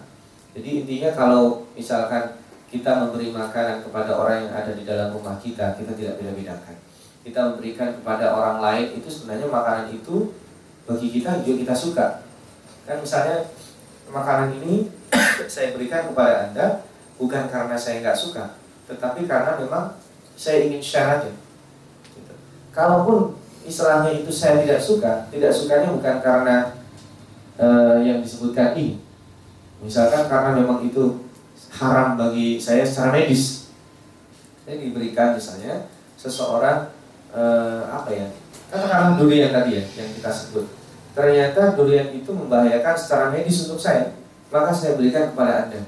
jadi 0.57 0.69
intinya 0.83 1.09
kalau 1.13 1.67
misalkan 1.77 2.37
kita 2.69 3.05
memberi 3.05 3.33
makanan 3.33 3.81
kepada 3.81 4.13
orang 4.13 4.45
yang 4.45 4.53
ada 4.53 4.71
di 4.73 4.83
dalam 4.85 5.13
rumah 5.13 5.37
kita 5.41 5.73
kita 5.77 5.91
tidak 5.97 6.21
beda-bedakan 6.21 6.77
kita 7.25 7.39
memberikan 7.53 7.89
kepada 7.99 8.33
orang 8.33 8.57
lain 8.61 8.85
itu 8.97 9.09
sebenarnya 9.09 9.47
makanan 9.49 9.93
itu 9.93 10.33
bagi 10.89 11.07
kita 11.13 11.41
juga 11.45 11.55
kita 11.65 11.75
suka 11.75 12.07
kan 12.89 12.97
misalnya 12.97 13.49
makanan 14.09 14.57
ini 14.61 14.89
saya 15.53 15.73
berikan 15.73 16.09
kepada 16.09 16.49
Anda 16.49 16.89
bukan 17.19 17.51
karena 17.51 17.75
saya 17.75 18.01
nggak 18.01 18.17
suka, 18.17 18.55
tetapi 18.87 19.27
karena 19.27 19.59
memang 19.59 19.99
saya 20.39 20.65
ingin 20.65 20.81
share 20.81 21.19
aja. 21.19 21.31
Gitu. 22.15 22.33
Kalaupun 22.71 23.35
istilahnya 23.67 24.15
itu 24.15 24.31
saya 24.31 24.63
tidak 24.63 24.79
suka, 24.79 25.27
tidak 25.27 25.51
sukanya 25.51 25.91
bukan 25.91 26.15
karena 26.23 26.55
uh, 27.59 27.99
yang 27.99 28.23
disebutkan 28.23 28.73
ini. 28.79 29.03
Misalkan 29.79 30.27
karena 30.27 30.55
memang 30.59 30.83
itu 30.83 31.23
haram 31.79 32.19
bagi 32.19 32.59
saya 32.59 32.83
secara 32.83 33.15
medis. 33.15 33.71
Saya 34.67 34.77
diberikan 34.77 35.33
misalnya 35.33 35.87
seseorang 36.19 36.91
uh, 37.31 37.83
apa 37.89 38.09
ya? 38.11 38.27
Katakanlah 38.69 39.17
durian 39.17 39.49
tadi 39.49 39.81
ya 39.81 39.83
yang 39.97 40.09
kita 40.13 40.29
sebut 40.29 40.79
ternyata 41.19 41.75
durian 41.75 42.15
itu 42.15 42.31
membahayakan 42.31 42.95
secara 42.95 43.25
medis 43.33 43.67
untuk 43.67 43.81
saya, 43.81 44.15
maka 44.47 44.71
saya 44.71 44.95
berikan 44.95 45.33
kepada 45.33 45.67
Anda. 45.67 45.81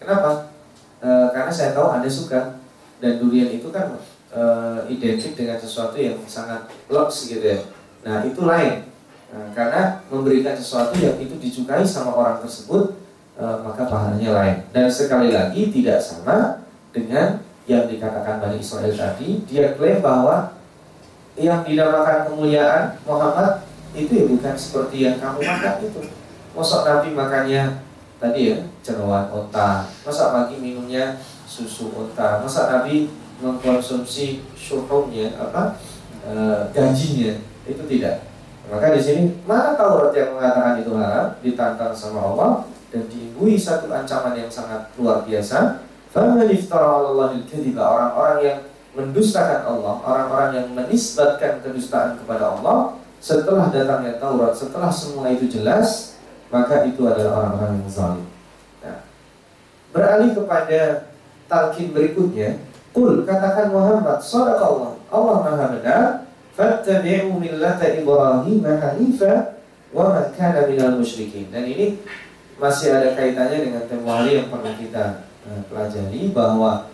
Kenapa? 0.00 0.54
E, 1.02 1.08
karena 1.34 1.52
saya 1.52 1.76
tahu 1.76 1.92
Anda 1.92 2.08
suka 2.08 2.56
dan 3.02 3.20
durian 3.20 3.52
itu 3.52 3.68
kan 3.68 4.00
e, 4.32 4.42
identik 4.88 5.36
dengan 5.36 5.60
sesuatu 5.60 5.98
yang 6.00 6.16
sangat 6.24 6.70
loks 6.88 7.28
gitu 7.28 7.42
ya. 7.42 7.60
Nah 8.06 8.24
itu 8.24 8.40
lain. 8.46 8.88
Nah, 9.28 9.52
karena 9.52 10.00
memberikan 10.08 10.56
sesuatu 10.56 10.96
yang 10.96 11.20
itu 11.20 11.36
disukai 11.36 11.84
sama 11.84 12.16
orang 12.16 12.40
tersebut, 12.40 12.96
e, 13.38 13.44
maka 13.62 13.86
pahalanya 13.86 14.30
lain. 14.34 14.56
Dan 14.74 14.90
sekali 14.90 15.30
lagi 15.30 15.70
tidak 15.70 16.02
sama 16.02 16.66
dengan 16.90 17.38
yang 17.70 17.86
dikatakan 17.86 18.42
Bani 18.42 18.58
Israel 18.58 18.90
tadi. 18.90 19.46
Dia 19.46 19.78
klaim 19.78 20.02
bahwa 20.02 20.58
yang 21.38 21.62
dinamakan 21.62 22.26
kemuliaan 22.26 22.98
Muhammad 23.06 23.62
itu 23.94 24.10
ya 24.10 24.24
bukan 24.26 24.54
seperti 24.58 25.06
yang 25.06 25.16
kamu 25.22 25.46
makan 25.46 25.74
itu. 25.86 26.02
Masa 26.58 26.82
Nabi 26.82 27.14
makannya 27.14 27.62
tadi 28.18 28.40
ya 28.50 28.58
jeruan 28.82 29.30
onta, 29.30 29.86
masa 30.02 30.34
pagi 30.34 30.58
minumnya 30.58 31.22
susu 31.46 31.94
onta, 31.94 32.42
masa 32.42 32.66
Nabi 32.66 33.06
mengkonsumsi 33.38 34.42
syuhumnya 34.58 35.30
apa 35.38 35.78
e, 36.26 36.32
gajinya 36.74 37.38
itu 37.70 37.82
tidak 37.86 38.26
maka 38.68 38.92
di 38.92 39.00
sini 39.00 39.22
mana 39.48 39.72
Taurat 39.78 40.12
yang 40.12 40.36
mengatakan 40.36 40.82
itu 40.84 40.92
haram 40.92 41.26
ditantang 41.40 41.94
sama 41.96 42.20
Allah 42.20 42.52
dan 42.88 43.04
diimbui 43.08 43.60
satu 43.60 43.92
ancaman 43.92 44.34
yang 44.36 44.50
sangat 44.50 44.88
luar 44.96 45.24
biasa. 45.24 45.84
Orang-orang 47.78 48.40
yang 48.40 48.58
mendustakan 48.98 49.62
Allah 49.62 49.94
orang-orang 50.02 50.50
yang 50.58 50.68
menisbatkan 50.74 51.62
kedustaan 51.62 52.18
kepada 52.18 52.58
Allah 52.58 52.98
setelah 53.22 53.70
datangnya 53.70 54.18
Taurat 54.18 54.50
setelah 54.50 54.90
semua 54.90 55.30
itu 55.30 55.46
jelas 55.46 56.18
maka 56.50 56.82
itu 56.88 57.06
adalah 57.06 57.44
orang-orang 57.44 57.78
yang 57.78 57.90
zalim. 57.92 58.26
Nah, 58.82 59.04
beralih 59.94 60.34
kepada 60.34 61.12
talqin 61.46 61.94
berikutnya. 61.94 62.58
Kul 62.90 63.22
katakan 63.28 63.70
Muhammad 63.70 64.18
Sadaqallah 64.18 64.96
Allah 65.12 65.36
maha 65.44 65.66
benar 65.76 66.04
Fattabi'u 66.56 67.36
millata 67.36 67.86
Ibrahim 67.86 68.64
hanifa 68.64 69.60
Wa 69.88 70.12
ma 70.12 70.22
kana 70.36 70.68
minal 70.68 71.00
musyrikin. 71.00 71.48
Dan 71.48 71.64
ini 71.64 71.96
masih 72.58 72.90
ada 72.90 73.14
kaitannya 73.14 73.70
dengan 73.70 73.82
tema 73.86 74.26
yang 74.26 74.50
pernah 74.50 74.74
kita 74.74 75.30
uh, 75.46 75.62
pelajari 75.70 76.34
Bahwa 76.34 76.90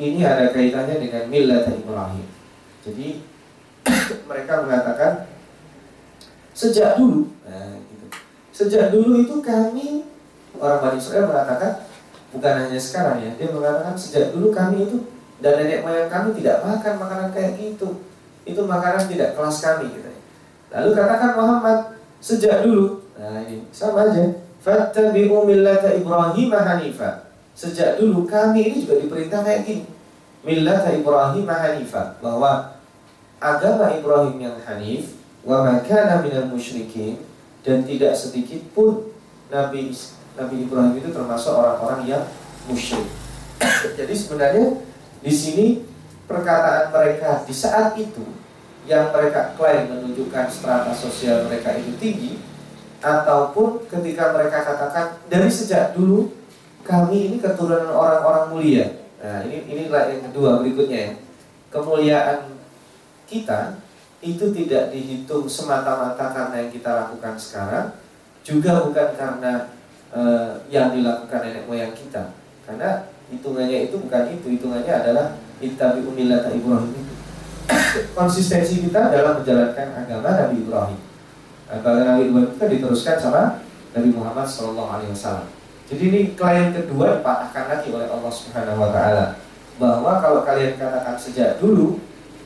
ini 0.00 0.24
ada 0.24 0.50
kaitannya 0.50 0.96
dengan 0.98 1.28
millata 1.28 1.70
Ibrahim 1.70 2.26
Jadi 2.82 3.20
mereka 4.28 4.64
mengatakan 4.64 5.28
Sejak 6.56 6.96
dulu 6.96 7.28
nah, 7.44 7.76
gitu. 7.78 8.06
Sejak 8.50 8.90
dulu 8.90 9.22
itu 9.22 9.44
kami 9.44 10.08
Orang 10.56 10.80
Bani 10.80 10.96
Israel 10.96 11.28
mengatakan 11.28 11.84
Bukan 12.32 12.52
hanya 12.66 12.80
sekarang 12.80 13.20
ya 13.20 13.30
Dia 13.36 13.52
mengatakan 13.52 13.94
sejak 13.94 14.32
dulu 14.32 14.50
kami 14.50 14.88
itu 14.88 15.04
Dan 15.38 15.60
nenek 15.60 15.84
moyang 15.84 16.08
kami 16.08 16.32
tidak 16.40 16.64
makan 16.64 16.94
makanan 16.96 17.28
kayak 17.36 17.60
gitu 17.60 18.00
Itu 18.48 18.64
makanan 18.64 19.04
tidak 19.06 19.36
kelas 19.36 19.60
kami 19.60 19.92
gitu. 19.92 20.08
Lalu 20.72 20.88
katakan 20.96 21.36
Muhammad 21.36 21.78
Sejak 22.24 22.64
dulu 22.64 23.04
Nah 23.14 23.44
ini 23.46 23.68
sama 23.70 24.10
aja 24.10 24.43
Fattabi'u 24.64 25.44
millata 25.44 25.92
Ibrahim 25.92 26.50
hanifa. 26.56 27.28
Sejak 27.52 28.00
dulu 28.00 28.24
kami 28.24 28.72
ini 28.72 28.76
juga 28.80 28.96
diperintah 28.96 29.44
kayak 29.44 29.68
gini. 29.68 29.84
Millata 30.40 30.88
Ibrahim 30.96 31.44
hanifa. 31.44 32.16
Bahwa 32.24 32.80
agama 33.36 33.92
Ibrahim 33.92 34.40
yang 34.40 34.56
hanif 34.64 35.20
Wa 35.44 35.60
makana 35.60 36.24
minal 36.24 36.48
musyrikin 36.48 37.20
Dan 37.60 37.84
tidak 37.84 38.16
sedikit 38.16 38.64
pun 38.72 39.12
Nabi 39.52 39.92
Nabi 40.34 40.66
Ibrahim 40.66 40.96
itu 40.98 41.12
termasuk 41.14 41.52
orang-orang 41.54 42.10
yang 42.10 42.24
musyrik. 42.66 43.06
Jadi 44.00 44.14
sebenarnya 44.16 44.82
di 45.22 45.32
sini 45.32 45.66
perkataan 46.26 46.90
mereka 46.90 47.46
di 47.46 47.54
saat 47.54 47.94
itu 47.94 48.24
yang 48.84 49.14
mereka 49.14 49.54
klaim 49.54 49.88
menunjukkan 49.88 50.50
strata 50.50 50.92
sosial 50.92 51.46
mereka 51.48 51.72
itu 51.78 51.94
tinggi 51.96 52.32
ataupun 53.04 53.84
ketika 53.84 54.32
mereka 54.32 54.64
katakan 54.64 55.20
dari 55.28 55.52
sejak 55.52 55.92
dulu 55.92 56.32
kami 56.80 57.28
ini 57.28 57.36
keturunan 57.36 57.92
orang-orang 57.92 58.48
mulia. 58.48 58.86
Nah, 59.20 59.44
ini 59.44 59.68
inilah 59.68 60.08
yang 60.08 60.24
kedua 60.32 60.60
berikutnya 60.64 60.98
ya. 61.00 61.12
Kemuliaan 61.68 62.56
kita 63.28 63.76
itu 64.24 64.48
tidak 64.56 64.88
dihitung 64.88 65.44
semata-mata 65.44 66.32
karena 66.32 66.64
yang 66.64 66.70
kita 66.72 66.90
lakukan 66.92 67.36
sekarang, 67.36 67.86
juga 68.40 68.84
bukan 68.88 69.08
karena 69.16 69.52
uh, 70.12 70.64
yang 70.72 70.92
dilakukan 70.96 71.40
nenek 71.44 71.68
moyang 71.68 71.92
kita. 71.92 72.32
Karena 72.64 73.08
hitungannya 73.28 73.88
itu 73.88 74.00
bukan 74.00 74.24
itu 74.32 74.46
hitungannya 74.56 74.92
adalah 74.92 75.36
ittabi 75.60 76.04
umillata 76.04 76.52
Ibrahim 76.52 77.04
konsistensi 78.12 78.84
kita 78.84 79.08
dalam 79.08 79.40
menjalankan 79.40 80.04
agama 80.04 80.28
Nabi 80.36 80.56
Ibrahim 80.60 81.00
Ibrahim 81.70 82.50
itu 82.50 82.64
diteruskan 82.64 83.16
sama 83.16 83.64
Nabi 83.94 84.10
Muhammad 84.12 84.46
Shallallahu 84.48 84.90
Alaihi 85.00 85.12
Wasallam 85.12 85.46
jadi 85.84 86.02
ini 86.08 86.20
klien 86.32 86.72
kedua 86.72 87.20
dipatahkan 87.20 87.64
lagi 87.68 87.88
oleh 87.92 88.08
Allah 88.08 88.32
Subhanahu 88.32 88.78
Wa 88.80 88.90
Taala 88.92 89.26
bahwa 89.76 90.12
kalau 90.22 90.40
kalian 90.46 90.78
katakan 90.78 91.18
sejak 91.18 91.58
dulu 91.58 91.98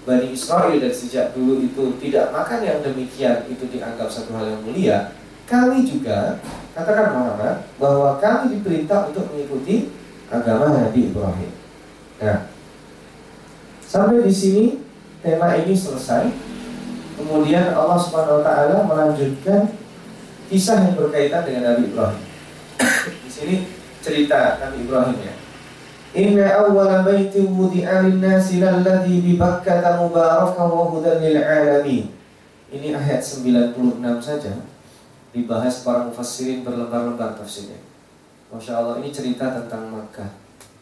Bani 0.09 0.33
Israel 0.33 0.81
dan 0.81 0.89
sejak 0.89 1.37
dulu 1.37 1.61
itu 1.61 2.01
tidak 2.01 2.33
makan 2.33 2.65
yang 2.65 2.81
demikian 2.81 3.45
itu 3.45 3.69
dianggap 3.69 4.09
satu 4.09 4.33
hal 4.41 4.57
yang 4.57 4.63
mulia 4.65 5.13
kami 5.49 5.89
juga 5.89 6.37
katakan 6.77 7.17
Muhammad 7.17 7.65
bahwa 7.81 8.21
kami 8.21 8.61
diperintah 8.61 9.09
untuk 9.09 9.33
mengikuti 9.33 9.89
agama 10.29 10.77
Nabi 10.77 11.09
Ibrahim. 11.09 11.51
Nah, 12.21 12.53
sampai 13.81 14.21
di 14.21 14.35
sini 14.35 14.65
tema 15.25 15.57
ini 15.57 15.73
selesai. 15.73 16.29
Kemudian 17.19 17.75
Allah 17.75 17.99
Subhanahu 17.99 18.39
wa 18.41 18.45
taala 18.47 18.87
melanjutkan 18.87 19.75
kisah 20.47 20.87
yang 20.87 20.95
berkaitan 20.95 21.43
dengan 21.43 21.75
Nabi 21.75 21.91
Ibrahim. 21.91 22.23
di 23.27 23.31
sini 23.31 23.55
cerita 23.99 24.63
Nabi 24.63 24.87
Ibrahim 24.87 25.19
ya. 25.19 25.35
Inna 26.15 26.47
awwala 26.65 27.03
baiti 27.05 27.43
wudi'a 27.43 28.07
lin-nasi 28.07 28.63
lalladzi 28.63 29.19
bi 29.21 29.35
Bakkah 29.37 29.99
mubarakan 30.01 30.67
wa 30.71 30.89
hudan 30.95 31.21
lil 31.21 31.43
alamin. 31.43 32.09
Ini 32.71 32.95
ayat 32.97 33.21
96 33.21 33.75
saja 34.23 34.55
dibahas 35.35 35.85
para 35.85 36.09
mufassirin 36.09 36.65
berlembar-lembar 36.65 37.37
tafsirnya. 37.37 37.89
Masya 38.49 38.81
Allah 38.81 39.05
ini 39.05 39.13
cerita 39.13 39.53
tentang 39.53 39.93
Makkah 39.93 40.33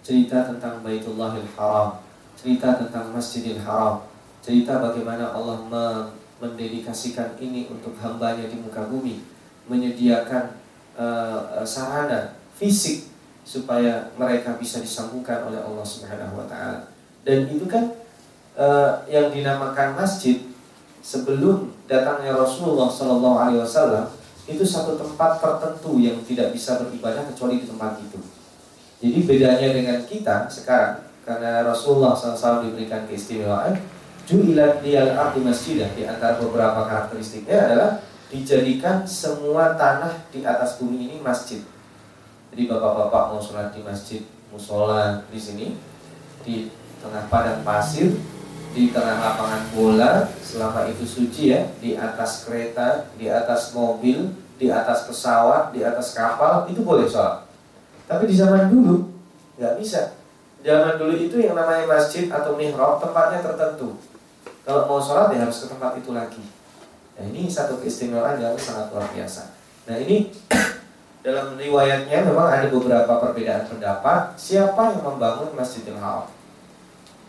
Cerita 0.07 0.47
tentang 0.47 0.87
Baitullahil 0.87 1.43
Haram 1.59 1.99
Cerita 2.39 2.79
tentang 2.79 3.11
Masjidil 3.11 3.59
Haram 3.59 4.07
Cerita 4.39 4.79
bagaimana 4.79 5.35
Allah 5.35 5.67
mendedikasikan 6.43 7.37
ini 7.41 7.69
untuk 7.71 7.97
hambanya 8.01 8.47
di 8.49 8.57
muka 8.61 8.87
bumi 8.89 9.23
Menyediakan 9.67 10.57
uh, 10.95 11.65
sarana 11.67 12.37
fisik 12.57 13.09
Supaya 13.47 14.11
mereka 14.19 14.59
bisa 14.59 14.83
disambungkan 14.83 15.47
oleh 15.47 15.63
Allah 15.63 15.87
Subhanahu 15.87 16.35
Wa 16.43 16.47
Taala. 16.51 16.91
Dan 17.23 17.47
itu 17.47 17.63
kan 17.71 17.95
uh, 18.59 19.07
yang 19.07 19.31
dinamakan 19.31 19.95
masjid 19.95 20.43
sebelum 20.99 21.71
datangnya 21.87 22.35
Rasulullah 22.35 22.91
Sallallahu 22.91 23.39
Alaihi 23.39 23.63
Wasallam 23.63 24.11
itu 24.47 24.63
satu 24.63 24.95
tempat 24.95 25.43
tertentu 25.43 25.99
yang 25.99 26.19
tidak 26.23 26.55
bisa 26.55 26.83
beribadah 26.83 27.23
kecuali 27.31 27.63
di 27.63 27.67
tempat 27.67 27.99
itu. 27.99 28.19
Jadi 29.03 29.19
bedanya 29.27 29.69
dengan 29.75 29.99
kita 30.07 30.47
sekarang 30.47 31.03
karena 31.27 31.67
Rasulullah 31.67 32.15
SAW 32.15 32.63
diberikan 32.71 33.05
keistimewaan, 33.11 33.75
ju'ilat 34.27 34.83
liyal 34.83 35.15
ardi 35.15 35.41
masjidah. 35.41 35.89
Di 35.95 36.03
antara 36.05 36.37
beberapa 36.43 36.85
karakteristiknya 36.85 37.57
adalah 37.71 37.91
dijadikan 38.29 39.07
semua 39.07 39.79
tanah 39.79 40.27
di 40.35 40.43
atas 40.43 40.83
bumi 40.83 41.07
ini 41.07 41.17
masjid. 41.23 41.63
Jadi 42.51 42.67
bapak-bapak 42.67 43.23
mau 43.33 43.41
sholat 43.41 43.71
di 43.71 43.81
masjid 43.87 44.21
musola 44.51 45.23
di 45.31 45.39
sini 45.39 45.67
di 46.43 46.71
tengah 46.99 47.31
padang 47.31 47.63
pasir 47.63 48.19
di 48.75 48.93
tengah 48.93 49.19
lapangan 49.19 49.63
bola 49.73 50.13
selama 50.43 50.85
itu 50.91 51.07
suci 51.07 51.55
ya 51.55 51.65
di 51.81 51.97
atas 51.97 52.45
kereta 52.45 53.09
di 53.17 53.31
atas 53.31 53.73
mobil 53.73 54.31
di 54.57 54.69
atas 54.73 55.09
pesawat 55.09 55.73
di 55.73 55.87
atas 55.87 56.17
kapal 56.17 56.67
itu 56.67 56.83
boleh 56.83 57.07
sholat. 57.07 57.47
Tapi 58.11 58.27
di 58.27 58.35
zaman 58.35 58.75
dulu 58.75 59.07
nggak 59.61 59.75
bisa. 59.79 60.19
Zaman 60.67 60.99
dulu 60.99 61.15
itu 61.15 61.39
yang 61.39 61.55
namanya 61.55 61.87
masjid 61.87 62.27
atau 62.27 62.59
mihrab 62.59 62.99
tempatnya 62.99 63.39
tertentu 63.39 63.95
kalau 64.67 64.83
mau 64.91 64.99
sholat 64.99 65.31
ya 65.31 65.47
harus 65.47 65.63
ke 65.63 65.71
tempat 65.71 65.95
itu 65.95 66.11
lagi. 66.11 66.43
Nah 67.15 67.23
ini 67.31 67.47
satu 67.47 67.79
keistimewaan 67.79 68.43
yang 68.43 68.59
sangat 68.59 68.91
luar 68.91 69.07
biasa. 69.15 69.55
Nah 69.87 69.95
ini 70.03 70.35
dalam 71.25 71.55
riwayatnya 71.55 72.27
memang 72.27 72.51
ada 72.51 72.67
beberapa 72.67 73.13
perbedaan 73.23 73.71
pendapat. 73.71 74.35
Siapa 74.35 74.99
yang 74.99 75.07
membangun 75.07 75.55
Masjidil 75.55 75.95
Haram? 76.03 76.27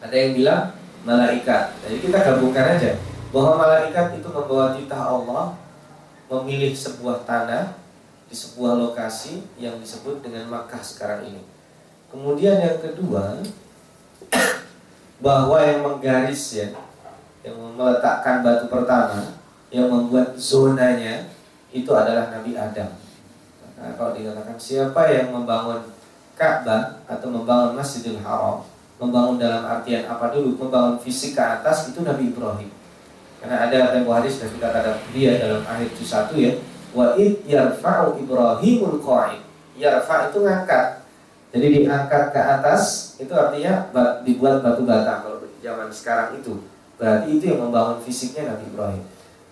Ada 0.01 0.17
yang 0.17 0.33
bilang 0.33 0.73
malaikat. 1.05 1.77
Jadi 1.85 2.09
kita 2.09 2.17
gabungkan 2.25 2.73
aja. 2.73 2.97
Bahwa 3.29 3.61
malaikat 3.61 4.17
itu 4.17 4.27
membawa 4.33 4.73
titah 4.73 5.03
Allah 5.05 5.53
memilih 6.33 6.73
sebuah 6.73 7.21
tanah 7.21 7.77
di 8.27 8.33
sebuah 8.33 8.81
lokasi 8.81 9.45
yang 9.61 9.77
disebut 9.77 10.25
dengan 10.25 10.49
Makkah 10.49 10.81
sekarang 10.81 11.29
ini. 11.29 11.45
Kemudian 12.09 12.57
yang 12.57 12.81
kedua 12.81 13.45
bahwa 15.25 15.61
yang 15.61 15.85
menggaris 15.85 16.57
ya, 16.57 16.67
yang 17.47 17.55
meletakkan 17.79 18.43
batu 18.43 18.67
pertama, 18.67 19.39
yang 19.71 19.87
membuat 19.87 20.35
zonanya 20.35 21.31
itu 21.71 21.87
adalah 21.95 22.27
Nabi 22.27 22.59
Adam. 22.59 22.91
Nah, 23.79 23.95
kalau 23.95 24.11
dikatakan 24.11 24.59
siapa 24.59 25.07
yang 25.07 25.31
membangun 25.31 25.95
Ka'bah 26.35 27.01
atau 27.07 27.31
membangun 27.31 27.79
Masjidil 27.79 28.19
Haram, 28.19 28.67
membangun 28.97 29.39
dalam 29.39 29.63
artian 29.63 30.09
apa 30.09 30.33
dulu 30.33 30.57
membangun 30.57 30.97
fisik 30.97 31.37
ke 31.37 31.41
atas 31.41 31.93
itu 31.93 32.01
Nabi 32.01 32.33
Ibrahim 32.33 32.69
karena 33.37 33.69
ada 33.69 33.93
tempo 33.93 34.09
hari 34.09 34.25
sudah 34.25 34.49
kita 34.49 34.67
kata 34.73 34.91
dia 35.13 35.37
dalam 35.37 35.61
ayat 35.69 35.93
itu 35.93 36.01
satu 36.01 36.33
ya 36.33 36.57
wa 36.97 37.13
id 37.13 37.45
yarfa'u 37.45 38.17
Ibrahimul 38.17 38.97
qa'id 38.97 39.41
yarfa 39.77 40.33
itu 40.33 40.41
ngangkat 40.41 41.05
Jadi 41.47 41.79
diangkat 41.79 42.35
ke 42.35 42.41
atas 42.43 43.15
itu 43.23 43.31
artinya 43.31 43.87
dibuat 44.21 44.59
batu 44.59 44.83
bata 44.83 45.23
kalau 45.23 45.39
zaman 45.63 45.87
sekarang 45.89 46.35
itu. 46.43 46.59
Berarti 46.97 47.37
itu 47.37 47.43
yang 47.53 47.69
membangun 47.69 48.01
fisiknya 48.01 48.53
Nabi 48.53 48.65
Ibrahim. 48.73 49.03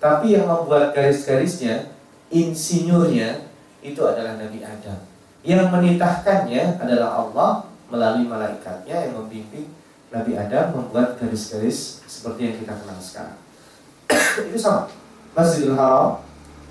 Tapi 0.01 0.27
yang 0.33 0.45
membuat 0.49 0.93
garis-garisnya, 0.97 1.93
insinyurnya 2.33 3.45
itu 3.85 4.01
adalah 4.01 4.37
Nabi 4.37 4.65
Adam. 4.65 4.99
Yang 5.45 5.69
menitahkannya 5.69 6.81
adalah 6.81 7.21
Allah 7.21 7.51
melalui 7.89 8.25
malaikatnya 8.25 9.09
yang 9.09 9.13
membimbing 9.13 9.69
Nabi 10.09 10.33
Adam 10.33 10.73
membuat 10.73 11.21
garis-garis 11.21 12.01
seperti 12.09 12.49
yang 12.49 12.55
kita 12.57 12.73
kenal 12.73 12.97
sekarang. 12.97 13.37
itu 14.49 14.57
sama. 14.57 14.89
Masjidil 15.35 15.75
Haram 15.75 16.23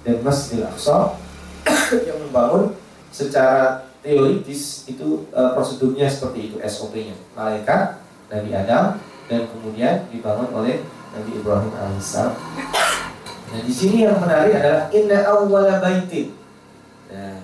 dan 0.02 0.24
Masjidil 0.24 0.64
Aqsa 0.64 1.14
yang 2.08 2.18
membangun 2.24 2.74
secara 3.12 3.86
teoritis 4.00 4.88
itu 4.88 5.28
e, 5.28 5.40
prosedurnya 5.52 6.08
seperti 6.08 6.50
itu 6.50 6.56
SOP-nya. 6.64 7.14
Malaikat, 7.36 8.00
Nabi 8.32 8.50
Adam 8.56 8.98
dan 9.30 9.48
kemudian 9.48 10.04
dibangun 10.12 10.50
oleh 10.52 10.84
Nabi 11.14 11.30
Ibrahim 11.38 11.72
alaihissalam. 11.72 12.34
Nah 13.54 13.60
di 13.62 13.72
sini 13.72 14.04
yang 14.04 14.18
menarik 14.18 14.58
adalah 14.58 14.90
inna 14.90 15.18
awwala 15.24 15.78
baitin. 15.78 16.34
Nah, 17.08 17.38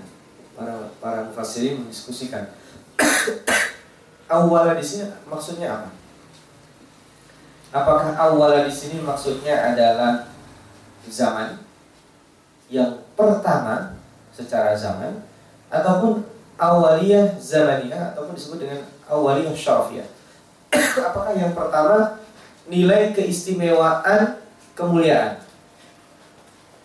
para 0.59 0.90
para 0.99 1.19
mufassirin 1.31 1.81
mendiskusikan 1.87 2.51
awwala 4.35 4.75
di 4.75 4.85
sini 4.85 5.09
maksudnya 5.31 5.71
apa? 5.71 5.88
Apakah 7.71 8.19
awwala 8.19 8.66
di 8.66 8.75
sini 8.75 8.99
maksudnya 8.99 9.73
adalah 9.73 10.27
zaman 11.07 11.62
yang 12.66 13.03
pertama 13.14 13.95
secara 14.35 14.75
zaman 14.75 15.23
ataupun 15.71 16.27
awaliyah 16.59 17.38
zamaniyah 17.38 18.12
ataupun 18.14 18.35
disebut 18.35 18.59
dengan 18.66 18.81
awaliyah 19.09 19.55
syarafiyah. 19.55 20.07
Apakah 21.11 21.35
yang 21.35 21.52
pertama 21.54 22.22
nilai 22.70 23.11
keistimewaan 23.11 24.38
kemuliaan? 24.78 25.42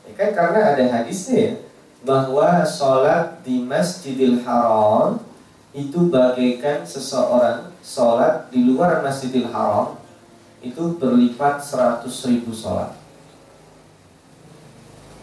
Ya 0.06 0.13
kan 0.13 0.30
karena 0.34 0.60
ada 0.74 0.84
hadisnya 0.86 1.65
bahwa 2.06 2.62
sholat 2.62 3.41
di 3.41 3.65
Masjidil 3.65 4.45
Haram 4.45 5.17
itu 5.74 6.08
bagaikan 6.08 6.86
seseorang 6.86 7.74
sholat 7.82 8.48
di 8.54 8.63
luar 8.63 9.02
Masjidil 9.02 9.50
Haram 9.50 9.98
itu 10.62 10.98
berlipat 10.98 11.62
100 11.62 12.06
ribu 12.30 12.54
sholat. 12.54 12.93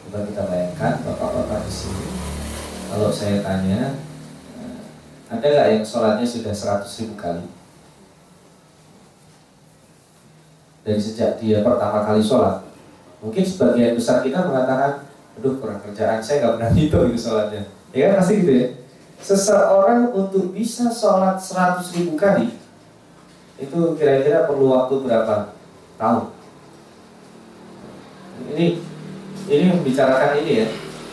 Coba 0.03 0.27
kita 0.27 0.42
bayangkan 0.46 1.03
bapak-bapak 1.07 1.62
di 1.66 1.72
sini. 1.72 2.09
Kalau 2.92 3.09
saya 3.09 3.40
tanya, 3.40 3.96
eh, 4.59 4.79
ada 5.31 5.46
nggak 5.46 5.68
yang 5.72 5.85
sholatnya 5.87 6.27
sudah 6.27 6.55
100 6.55 7.01
ribu 7.03 7.14
kali? 7.16 7.62
Dari 10.83 10.99
sejak 10.99 11.38
dia 11.38 11.62
pertama 11.62 12.03
kali 12.03 12.18
sholat, 12.18 12.66
mungkin 13.23 13.47
sebagian 13.47 13.95
besar 13.95 14.18
kita 14.27 14.42
mengatakan, 14.42 15.07
aduh 15.38 15.62
kurang 15.62 15.79
kerjaan, 15.79 16.18
saya 16.18 16.42
nggak 16.42 16.55
pernah 16.59 16.71
hitung 16.79 17.07
itu 17.11 17.18
sholatnya. 17.18 17.62
Ya 17.95 18.11
kan 18.11 18.23
pasti 18.23 18.42
gitu 18.42 18.53
ya. 18.53 18.66
Seseorang 19.23 20.11
untuk 20.11 20.51
bisa 20.51 20.90
sholat 20.90 21.38
100 21.38 21.95
ribu 21.95 22.18
kali, 22.18 22.59
itu 23.62 23.81
kira-kira 23.95 24.51
perlu 24.51 24.75
waktu 24.75 24.95
berapa 25.07 25.55
tahun? 25.95 26.35
Ini 28.51 28.66
ini 29.47 29.64
membicarakan 29.71 30.38
ini 30.42 30.53
ya 30.62 30.66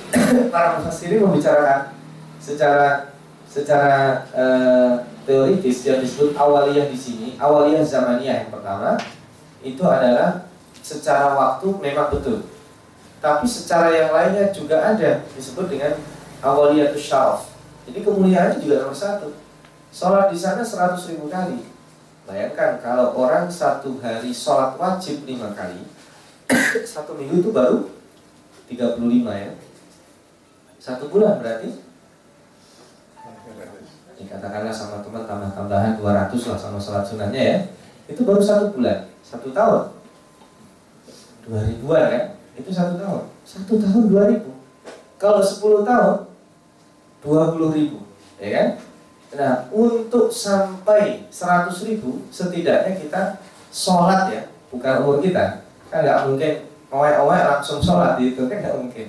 para 0.53 0.77
mufassir 0.77 1.17
membicarakan 1.17 1.93
secara 2.41 3.13
secara 3.49 4.25
uh, 4.33 4.93
teoritis 5.25 5.85
yang 5.85 6.01
disebut 6.01 6.37
awaliyah 6.37 6.89
di 6.89 6.97
sini 6.97 7.27
awaliyah 7.41 7.81
zamaniyah 7.81 8.45
yang 8.45 8.51
pertama 8.53 8.97
itu 9.59 9.83
adalah 9.83 10.47
secara 10.79 11.35
waktu 11.35 11.67
memang 11.83 12.07
betul. 12.11 12.47
Tapi 13.19 13.43
secara 13.43 13.91
yang 13.91 14.15
lainnya 14.15 14.47
juga 14.55 14.79
ada 14.79 15.27
disebut 15.35 15.67
dengan 15.67 15.99
awaliyah 16.39 16.95
syaraf. 16.95 17.51
Jadi 17.83 17.99
kemuliaan 18.07 18.55
juga 18.63 18.87
nomor 18.87 18.95
satu. 18.95 19.35
Sholat 19.91 20.31
di 20.31 20.37
sana 20.39 20.63
seratus 20.63 21.11
ribu 21.11 21.27
kali. 21.27 21.67
Bayangkan 22.23 22.79
kalau 22.79 23.17
orang 23.17 23.51
satu 23.51 23.99
hari 23.99 24.31
sholat 24.31 24.77
wajib 24.77 25.25
lima 25.25 25.49
kali 25.57 25.81
satu 26.93 27.17
minggu 27.17 27.41
itu 27.41 27.49
baru 27.49 27.89
35 28.69 29.01
ya. 29.25 29.51
Satu 30.79 31.11
bulan 31.11 31.41
berarti? 31.43 31.73
Dikatakanlah 34.15 34.71
sama 34.71 35.01
teman 35.03 35.25
tambah 35.27 35.51
tambahan 35.51 35.97
200 35.97 36.31
lah 36.31 36.59
sama 36.59 36.79
sholat 36.79 37.03
sunatnya 37.03 37.43
ya 37.43 37.59
itu 38.09 38.25
baru 38.25 38.41
satu 38.41 38.73
bulan 38.73 39.05
satu 39.21 39.53
tahun. 39.53 39.93
Dua 41.45 41.59
ribuan 41.69 42.03
kan? 42.09 42.23
Itu 42.57 42.73
satu 42.73 42.97
tahun. 42.97 43.23
Satu 43.45 43.77
tahun 43.77 44.03
dua 44.09 44.23
ribu? 44.33 44.51
Kalau 45.21 45.41
sepuluh 45.45 45.85
tahun 45.85 46.25
dua 47.21 47.53
puluh 47.53 47.69
ribu 47.69 48.01
ya 48.41 48.49
kan? 48.57 48.67
Nah 49.37 49.53
untuk 49.69 50.33
sampai 50.33 51.29
seratus 51.29 51.85
ribu 51.85 52.25
setidaknya 52.33 52.97
kita 52.97 53.21
sholat 53.69 54.33
ya. 54.33 54.43
Bukan 54.73 55.05
umur 55.05 55.21
kita. 55.21 55.65
Kan 55.93 56.01
nggak 56.01 56.25
mungkin. 56.25 56.53
Owek-owek 56.89 57.41
langsung 57.45 57.77
sholat 57.77 58.17
itu 58.17 58.49
kan 58.49 58.57
nggak 58.65 58.77
mungkin. 58.81 59.07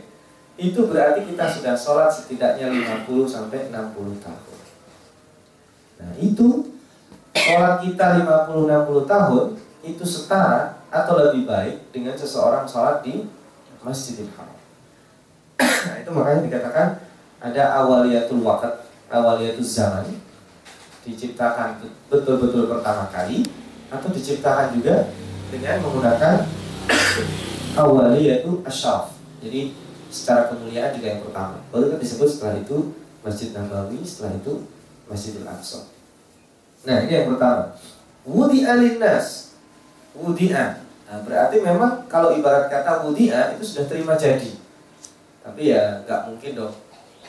Itu 0.61 0.85
berarti 0.85 1.25
kita 1.25 1.49
sudah 1.49 1.73
sholat 1.73 2.13
setidaknya 2.13 2.69
50 2.69 3.25
sampai 3.25 3.73
60 3.73 4.21
tahun. 4.21 4.59
Nah 6.01 6.13
itu 6.21 6.70
sholat 7.41 7.81
kita 7.81 8.21
50-60 8.25 9.09
tahun 9.09 9.47
itu 9.81 10.05
setara 10.05 10.85
atau 10.93 11.15
lebih 11.17 11.49
baik 11.49 11.89
dengan 11.89 12.13
seseorang 12.13 12.69
sholat 12.69 13.01
di 13.01 13.25
Masjidil 13.81 14.29
Haram 14.37 14.59
nah 15.61 15.97
itu 15.97 16.11
makanya 16.13 16.41
dikatakan 16.45 16.89
ada 17.41 17.63
awaliyatul 17.81 18.45
wakat 18.45 18.85
awaliyatul 19.09 19.65
zaman 19.65 20.05
diciptakan 21.09 21.81
betul-betul 22.13 22.69
pertama 22.69 23.09
kali 23.09 23.49
atau 23.91 24.09
diciptakan 24.13 24.77
juga 24.77 25.11
dengan 25.51 25.83
menggunakan 25.83 26.47
awali 27.75 28.31
yaitu 28.31 28.63
asyaf. 28.63 29.15
Jadi 29.43 29.75
secara 30.11 30.47
kemuliaan 30.47 30.95
juga 30.95 31.07
yang 31.11 31.23
pertama. 31.27 31.59
Baru 31.75 31.91
kan 31.91 31.99
disebut 31.99 32.29
setelah 32.31 32.63
itu 32.63 32.95
Masjid 33.21 33.51
Nabawi, 33.51 33.99
setelah 34.07 34.39
itu 34.39 34.55
Masjidil 35.11 35.47
Aqsa. 35.47 35.90
Nah 36.85 36.97
ini 37.05 37.13
yang 37.13 37.29
pertama. 37.35 37.77
Wudi 38.25 38.65
alinas, 38.65 39.57
wudi'a. 40.13 40.81
Nah, 41.11 41.19
berarti 41.27 41.59
memang 41.59 42.07
kalau 42.07 42.37
ibarat 42.37 42.71
kata 42.71 43.03
wudi'a 43.03 43.57
itu 43.57 43.65
sudah 43.65 43.89
terima 43.89 44.15
jadi. 44.15 44.55
Tapi 45.41 45.73
ya 45.73 46.05
nggak 46.05 46.31
mungkin 46.31 46.53
dong. 46.55 46.75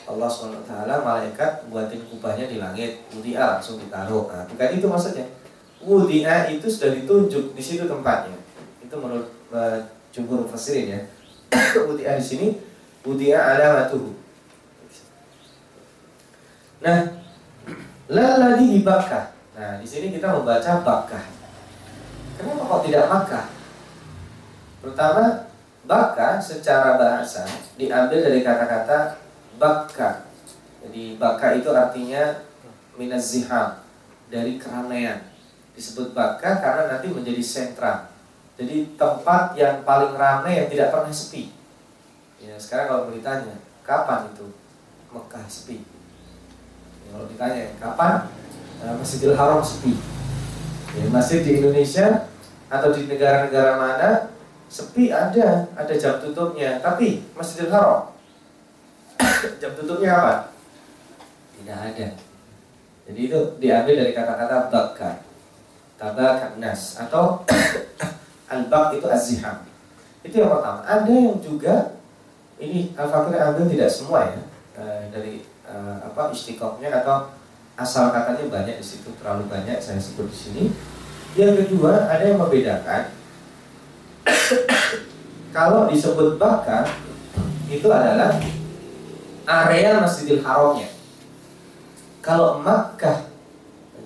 Allah 0.02 0.26
swt 0.26 0.70
malaikat 1.02 1.66
buatin 1.70 2.02
kubahnya 2.10 2.50
di 2.50 2.60
langit, 2.60 3.02
wudi'a 3.10 3.58
langsung 3.58 3.80
ditaruh. 3.80 4.28
Nah, 4.28 4.44
bukan 4.46 4.68
itu 4.76 4.86
maksudnya. 4.86 5.26
Wudi'a 5.82 6.52
itu 6.52 6.68
sudah 6.70 6.94
ditunjuk 6.94 7.56
di 7.56 7.62
situ 7.62 7.88
tempatnya. 7.88 8.38
Itu 8.84 8.94
menurut 9.00 9.32
uh, 9.50 9.82
jumhur 10.14 10.46
mufassirin 10.46 10.86
ya. 10.94 11.00
Wudi'ah 11.88 12.20
di 12.20 12.24
sini 12.24 12.46
wudi'ah 13.02 13.58
alamatuhu. 13.58 14.14
Nah, 16.82 16.98
laladi 18.06 18.78
di 18.78 18.80
Bakkah. 18.82 19.31
Nah, 19.52 19.78
di 19.80 19.86
sini 19.86 20.14
kita 20.14 20.32
membaca 20.32 20.80
Bakkah. 20.80 21.24
Kenapa 22.40 22.62
kok 22.64 22.82
tidak 22.88 23.04
Makkah? 23.08 23.46
Pertama, 24.80 25.24
Bakkah 25.84 26.40
secara 26.40 26.96
bahasa 26.96 27.44
diambil 27.76 28.20
dari 28.22 28.40
kata-kata 28.40 29.20
Bakkah. 29.60 30.24
Jadi 30.82 31.20
Bakkah 31.20 31.58
itu 31.58 31.68
artinya 31.70 32.42
ziham 33.20 33.80
dari 34.32 34.56
keramaian. 34.56 35.20
Disebut 35.76 36.16
Bakkah 36.16 36.60
karena 36.60 36.96
nanti 36.96 37.12
menjadi 37.12 37.42
sentra 37.44 38.12
jadi 38.62 38.84
tempat 39.00 39.56
yang 39.56 39.80
paling 39.82 40.12
ramai 40.12 40.60
yang 40.60 40.68
tidak 40.68 40.92
pernah 40.92 41.12
sepi. 41.12 41.50
Ya, 42.36 42.54
sekarang 42.60 42.86
kalau 42.86 43.02
ditanya, 43.14 43.56
kapan 43.80 44.28
itu 44.28 44.52
Mekah 45.08 45.46
sepi? 45.48 45.82
Ya, 47.02 47.16
kalau 47.16 47.26
ditanya, 47.26 47.72
kapan 47.80 48.28
Masjidil 48.98 49.38
Haram 49.38 49.62
sepi? 49.62 49.94
Ya, 50.92 51.08
masjid 51.08 51.40
di 51.40 51.62
Indonesia 51.62 52.28
atau 52.68 52.92
di 52.92 53.08
negara-negara 53.08 53.78
mana 53.78 54.10
sepi 54.66 55.14
ada, 55.14 55.70
ada 55.78 55.94
jam 55.94 56.18
tutupnya. 56.18 56.82
Tapi 56.82 57.22
Masjidil 57.38 57.70
Haram 57.70 58.10
jam 59.62 59.72
tutupnya 59.78 60.10
apa? 60.18 60.34
Tidak 61.62 61.78
ada. 61.78 62.08
Jadi 63.02 63.20
itu 63.26 63.40
diambil 63.58 63.94
dari 63.98 64.12
kata-kata 64.14 64.56
bakar, 64.70 65.16
tabak 65.98 66.58
nas 66.58 66.98
atau 66.98 67.42
Al-baq 68.52 69.00
itu 69.00 69.08
az-ziham. 69.08 69.64
Itu 70.20 70.44
yang 70.44 70.52
pertama. 70.52 70.84
Ada 70.84 71.08
yang 71.08 71.40
juga 71.40 71.96
ini 72.60 72.92
Al-Fakir 72.94 73.40
ambil 73.40 73.64
tidak 73.66 73.90
semua 73.90 74.28
ya 74.28 74.40
e, 74.76 74.82
dari 75.08 75.34
e, 75.42 75.74
apa 76.04 76.30
istiqomnya 76.30 76.92
atau 77.02 77.32
asal 77.82 78.14
katanya 78.14 78.46
banyak 78.46 78.78
di 78.78 78.86
situ 78.86 79.10
terlalu 79.18 79.50
banyak 79.50 79.82
saya 79.82 79.98
sebut 79.98 80.30
di 80.30 80.38
sini. 80.38 80.64
Yang 81.34 81.66
kedua 81.66 82.06
ada 82.06 82.22
yang 82.22 82.38
membedakan 82.38 83.10
kalau 85.56 85.90
disebut 85.90 86.38
Bakar 86.38 86.86
itu 87.66 87.88
adalah 87.90 88.38
area 89.42 89.98
Masjidil 89.98 90.46
Haramnya. 90.46 90.88
Kalau 92.22 92.62
Makkah 92.62 93.26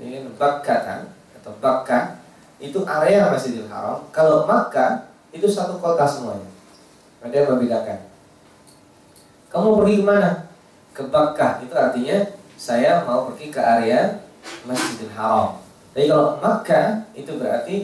ini 0.01 0.25
Bakkatan 0.41 1.13
atau 1.37 1.53
Bakkah 1.61 2.17
itu 2.57 2.81
area 2.89 3.29
Masjidil 3.29 3.69
Haram. 3.69 4.09
Kalau 4.09 4.49
Makkah 4.49 5.13
itu 5.37 5.45
satu 5.45 5.77
kota 5.77 6.09
semuanya. 6.09 6.49
Ada 7.21 7.45
yang 7.45 7.49
membedakan. 7.59 7.99
Kamu 9.53 9.83
pergi 9.83 9.95
ke 10.01 10.05
mana? 10.07 10.31
Ke 10.97 11.03
Bakkah 11.05 11.61
itu 11.61 11.75
artinya 11.77 12.19
saya 12.57 13.05
mau 13.05 13.29
pergi 13.31 13.53
ke 13.53 13.61
area 13.61 14.25
Masjidil 14.65 15.13
Haram. 15.13 15.61
Tapi 15.93 16.09
kalau 16.09 16.41
Makkah 16.41 17.05
itu 17.13 17.37
berarti 17.37 17.77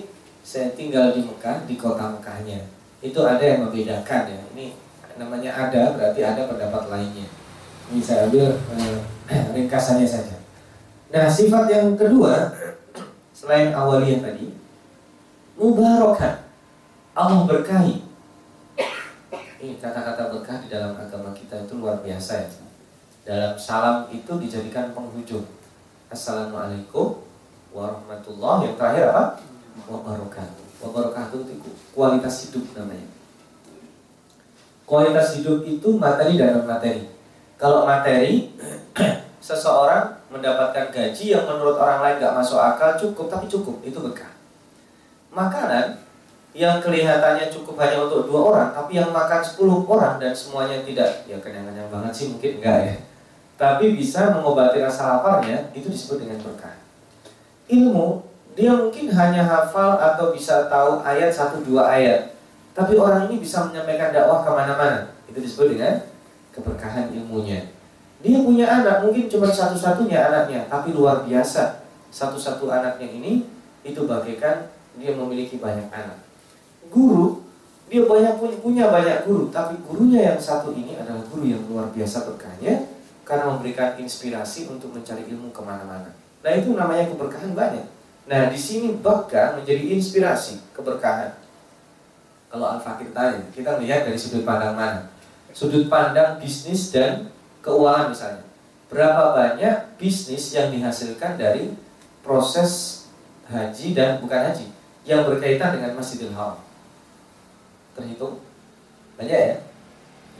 saya 0.43 0.73
tinggal 0.73 1.13
di 1.13 1.25
Mekah 1.25 1.69
di 1.69 1.77
kota 1.77 2.09
Mekahnya. 2.13 2.65
Itu 3.05 3.21
ada 3.25 3.41
yang 3.41 3.69
membedakan 3.69 4.29
ya. 4.33 4.41
Ini 4.57 4.73
namanya 5.21 5.53
ada 5.69 5.93
berarti 5.93 6.21
ada 6.25 6.49
pendapat 6.49 6.89
lainnya. 6.89 7.29
Ini 7.93 8.01
saya 8.01 8.29
ambil 8.29 8.57
eh, 8.57 8.99
ringkasannya 9.57 10.09
saja. 10.09 10.37
Nah, 11.13 11.29
sifat 11.29 11.69
yang 11.69 11.93
kedua 11.93 12.57
selain 13.37 13.77
awaliyah 13.77 14.25
tadi, 14.25 14.57
mubarakah. 15.61 16.41
Allah 17.13 17.45
berkahi. 17.45 18.01
Ini 19.63 19.77
kata-kata 19.77 20.33
berkah 20.33 20.57
di 20.65 20.73
dalam 20.73 20.97
agama 20.97 21.37
kita 21.37 21.69
itu 21.69 21.77
luar 21.77 22.01
biasa 22.01 22.49
ya. 22.49 22.72
Dalam 23.23 23.55
salam 23.55 24.11
itu 24.11 24.35
dijadikan 24.35 24.91
penghujung. 24.91 25.47
Assalamualaikum 26.11 27.23
warahmatullahi 27.71 28.67
Yang 28.67 28.77
terakhir 28.83 29.05
apa? 29.15 29.25
Wabarakatuh. 29.87 30.65
Wabarakatuh 30.83 31.39
itu 31.47 31.71
kualitas 31.95 32.51
hidup 32.51 32.67
namanya. 32.75 33.07
Kualitas 34.83 35.39
hidup 35.39 35.63
itu 35.63 35.95
materi 35.95 36.35
dan 36.35 36.59
non 36.59 36.67
materi. 36.67 37.07
Kalau 37.55 37.87
materi, 37.87 38.51
seseorang 39.47 40.19
mendapatkan 40.27 40.91
gaji 40.91 41.25
yang 41.31 41.47
menurut 41.47 41.79
orang 41.79 42.03
lain 42.03 42.19
gak 42.19 42.35
masuk 42.35 42.59
akal 42.59 42.99
cukup, 42.99 43.31
tapi 43.31 43.47
cukup, 43.47 43.79
itu 43.87 44.03
berkah. 44.03 44.35
Makanan 45.31 45.95
yang 46.59 46.83
kelihatannya 46.83 47.47
cukup 47.55 47.79
hanya 47.79 48.03
untuk 48.03 48.27
dua 48.27 48.51
orang, 48.51 48.69
tapi 48.75 48.99
yang 48.99 49.15
makan 49.15 49.41
10 49.41 49.89
orang 49.89 50.21
dan 50.21 50.35
semuanya 50.37 50.83
tidak, 50.85 51.25
ya 51.25 51.39
kenyang-kenyang 51.41 51.89
banget 51.89 52.13
sih 52.13 52.27
mungkin 52.29 52.61
enggak 52.61 52.79
ya. 52.91 52.95
Tapi 53.63 53.95
bisa 53.95 54.35
mengobati 54.35 54.83
rasa 54.83 55.07
laparnya, 55.07 55.71
itu 55.71 55.87
disebut 55.87 56.27
dengan 56.27 56.43
berkah. 56.43 56.75
Ilmu, 57.71 58.27
dia 58.59 58.75
mungkin 58.75 59.07
hanya 59.15 59.47
hafal 59.47 60.03
atau 60.03 60.35
bisa 60.35 60.67
tahu 60.67 60.99
ayat 61.07 61.31
satu 61.31 61.63
dua 61.63 61.87
ayat, 61.87 62.35
tapi 62.75 62.99
orang 62.99 63.31
ini 63.31 63.39
bisa 63.39 63.63
menyampaikan 63.71 64.11
dakwah 64.11 64.43
ke 64.43 64.51
mana-mana, 64.51 65.15
itu 65.31 65.39
disebut 65.39 65.79
dengan 65.79 66.03
keberkahan 66.51 67.15
ilmunya. 67.15 67.71
Dia 68.19 68.43
punya 68.43 68.67
anak, 68.67 69.07
mungkin 69.07 69.31
cuma 69.31 69.47
satu-satunya 69.47 70.19
anaknya, 70.27 70.67
tapi 70.67 70.91
luar 70.91 71.23
biasa. 71.23 71.87
Satu-satu 72.11 72.67
anaknya 72.67 73.15
ini, 73.15 73.47
itu 73.87 74.11
bagaikan 74.11 74.75
dia 74.99 75.15
memiliki 75.15 75.63
banyak 75.63 75.87
anak. 75.95 76.19
Guru, 76.91 77.47
dia 77.87 78.03
banyak 78.11 78.43
punya, 78.59 78.91
banyak 78.91 79.23
guru, 79.23 79.55
tapi 79.55 79.79
gurunya 79.87 80.35
yang 80.35 80.41
satu 80.43 80.75
ini 80.75 80.99
adalah 80.99 81.23
guru 81.31 81.47
yang 81.47 81.63
luar 81.71 81.89
biasa 81.95 82.27
berkahnya, 82.27 82.92
karena 83.23 83.55
memberikan 83.55 83.99
inspirasi 83.99 84.67
untuk 84.71 84.91
mencari 84.95 85.27
ilmu 85.31 85.55
ke 85.55 85.63
mana-mana. 85.63 86.11
Nah 86.43 86.53
itu 86.53 86.75
namanya 86.75 87.07
keberkahan 87.11 87.55
banyak. 87.55 87.87
Nah 88.27 88.51
di 88.51 88.59
sini 88.59 88.99
bahkan 88.99 89.59
menjadi 89.59 89.95
inspirasi 89.95 90.59
keberkahan. 90.75 91.39
Kalau 92.53 92.69
Al-Fakir 92.77 93.17
tanya, 93.17 93.41
kita 93.49 93.81
melihat 93.81 94.05
dari 94.05 94.19
sudut 94.19 94.45
pandang 94.45 94.77
mana? 94.77 95.09
sudut 95.53 95.87
pandang 95.93 96.41
bisnis 96.41 96.91
dan 96.91 97.29
keuangan 97.61 98.11
misalnya. 98.11 98.45
Berapa 98.89 99.33
banyak 99.33 99.97
bisnis 99.97 100.53
yang 100.53 100.69
dihasilkan 100.69 101.41
dari 101.41 101.73
proses 102.21 103.05
haji 103.49 103.97
dan 103.97 104.21
bukan 104.21 104.53
haji 104.53 104.69
yang 105.09 105.25
berkaitan 105.25 105.81
dengan 105.81 105.97
Masjidil 105.97 106.33
Haram? 106.37 106.61
Terhitung 107.97 108.41
banyak 109.17 109.33
ya. 109.33 109.57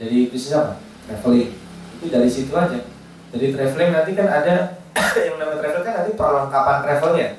Jadi 0.01 0.17
bisnis 0.29 0.53
apa? 0.53 0.77
Traveling. 1.09 1.62
Itu 2.03 2.11
dari 2.11 2.27
situ 2.27 2.51
aja. 2.51 2.83
Jadi 3.31 3.45
traveling 3.55 3.91
nanti 3.95 4.11
kan 4.11 4.27
ada 4.27 4.55
yang 5.25 5.39
namanya 5.39 5.63
travel 5.63 5.81
kan 5.87 5.93
nanti 6.03 6.11
perlengkapan 6.19 6.77
travelnya, 6.83 7.29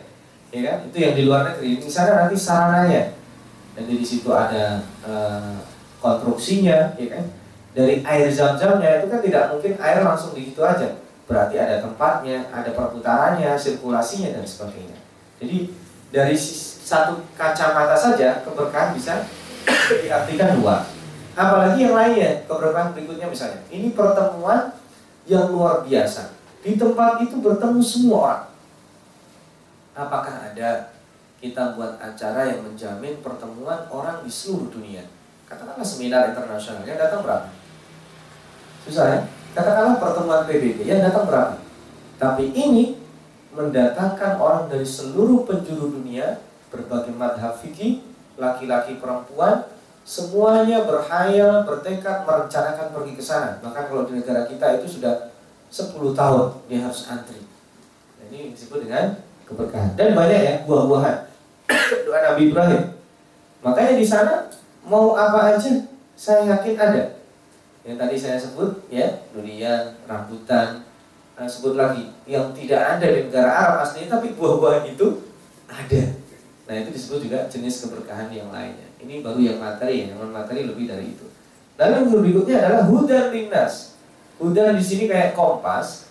ya 0.48 0.60
kan? 0.64 0.76
Itu 0.88 0.96
yang 0.96 1.12
di 1.12 1.22
luar 1.28 1.52
negeri. 1.52 1.84
Misalnya 1.84 2.24
nanti 2.24 2.36
sarananya. 2.40 3.12
Dan 3.76 3.84
di 3.84 4.00
situ 4.00 4.32
ada 4.32 4.80
uh, 5.04 5.60
konstruksinya, 6.00 6.96
ya 6.96 7.08
kan? 7.12 7.24
dari 7.74 8.06
air 8.06 8.30
zam-zamnya 8.30 9.02
itu 9.02 9.10
kan 9.10 9.20
tidak 9.20 9.44
mungkin 9.50 9.74
air 9.82 10.00
langsung 10.06 10.32
di 10.32 10.48
situ 10.48 10.62
aja. 10.62 10.94
Berarti 11.26 11.58
ada 11.58 11.82
tempatnya, 11.82 12.46
ada 12.54 12.70
perputarannya, 12.70 13.58
sirkulasinya 13.58 14.38
dan 14.38 14.46
sebagainya. 14.46 14.98
Jadi 15.42 15.74
dari 16.14 16.38
satu 16.38 17.26
kacamata 17.34 17.98
saja 17.98 18.46
keberkahan 18.46 18.94
bisa 18.94 19.26
diartikan 20.06 20.62
dua. 20.62 20.86
Apalagi 21.34 21.82
yang 21.82 21.98
lainnya, 21.98 22.46
keberkahan 22.46 22.94
berikutnya 22.94 23.26
misalnya. 23.26 23.60
Ini 23.66 23.90
pertemuan 23.90 24.70
yang 25.26 25.50
luar 25.50 25.82
biasa. 25.82 26.30
Di 26.62 26.78
tempat 26.78 27.20
itu 27.26 27.42
bertemu 27.42 27.82
semua 27.82 28.18
orang. 28.22 28.44
Apakah 29.94 30.34
ada 30.50 30.94
kita 31.42 31.74
buat 31.74 31.98
acara 31.98 32.54
yang 32.54 32.62
menjamin 32.62 33.18
pertemuan 33.18 33.84
orang 33.90 34.22
di 34.22 34.30
seluruh 34.30 34.70
dunia? 34.70 35.02
Katakanlah 35.50 35.84
seminar 35.84 36.30
internasional 36.32 36.86
yang 36.86 36.96
datang 36.96 37.20
berapa? 37.20 37.50
Susah 38.86 39.06
ya? 39.10 39.18
Katakanlah 39.54 39.98
pertemuan 39.98 40.46
PBB 40.46 40.86
yang 40.86 41.02
datang 41.02 41.26
berapa? 41.26 41.54
Tapi 42.16 42.54
ini 42.54 42.96
mendatangkan 43.54 44.38
orang 44.38 44.66
dari 44.66 44.86
seluruh 44.86 45.46
penjuru 45.46 45.94
dunia, 45.94 46.42
berbagai 46.70 47.14
madhab 47.14 47.54
fikih, 47.58 48.02
laki-laki 48.34 48.98
perempuan, 48.98 49.73
semuanya 50.04 50.84
berhayal, 50.84 51.64
bertekad, 51.64 52.28
merencanakan 52.28 52.92
pergi 52.92 53.12
ke 53.16 53.22
sana. 53.24 53.58
Bahkan 53.64 53.84
kalau 53.88 54.04
di 54.04 54.20
negara 54.20 54.44
kita 54.44 54.78
itu 54.78 55.00
sudah 55.00 55.32
10 55.72 56.12
tahun 56.12 56.44
dia 56.68 56.84
harus 56.84 57.08
antri. 57.08 57.40
Nah, 58.20 58.24
ini 58.28 58.52
disebut 58.52 58.84
dengan 58.84 59.16
keberkahan. 59.48 59.96
Dan 59.96 60.12
banyak 60.12 60.40
ya 60.44 60.54
buah-buahan. 60.68 61.16
Doa 62.06 62.20
Nabi 62.20 62.52
Ibrahim. 62.52 62.82
Makanya 63.64 63.96
di 63.96 64.04
sana 64.04 64.52
mau 64.84 65.16
apa 65.16 65.56
aja 65.56 65.88
saya 66.14 66.44
yakin 66.46 66.76
ada 66.76 67.16
yang 67.84 67.96
tadi 68.00 68.16
saya 68.16 68.40
sebut 68.40 68.88
ya 68.88 69.04
durian, 69.32 69.92
rambutan, 70.08 70.84
nah, 71.36 71.48
sebut 71.48 71.76
lagi 71.76 72.12
yang 72.24 72.52
tidak 72.56 72.80
ada 72.80 73.06
di 73.08 73.28
negara 73.28 73.50
Arab 73.52 73.84
aslinya 73.84 74.20
tapi 74.20 74.36
buah-buahan 74.36 74.88
itu 74.88 75.20
ada. 75.68 76.02
Nah 76.64 76.74
itu 76.80 76.88
disebut 76.92 77.28
juga 77.28 77.44
jenis 77.48 77.84
keberkahan 77.84 78.32
yang 78.32 78.48
lainnya. 78.48 78.83
Ini 79.04 79.20
baru 79.20 79.36
yang 79.36 79.60
materi, 79.60 80.08
yang 80.08 80.16
non 80.16 80.32
materi 80.32 80.64
lebih 80.64 80.88
dari 80.88 81.12
itu. 81.12 81.28
Lalu 81.76 81.92
yang 81.92 82.08
berikutnya 82.08 82.56
adalah 82.64 82.82
hudan 82.88 83.28
lindas. 83.28 84.00
Hudan 84.40 84.80
di 84.80 84.84
sini 84.84 85.04
kayak 85.04 85.36
kompas. 85.36 86.08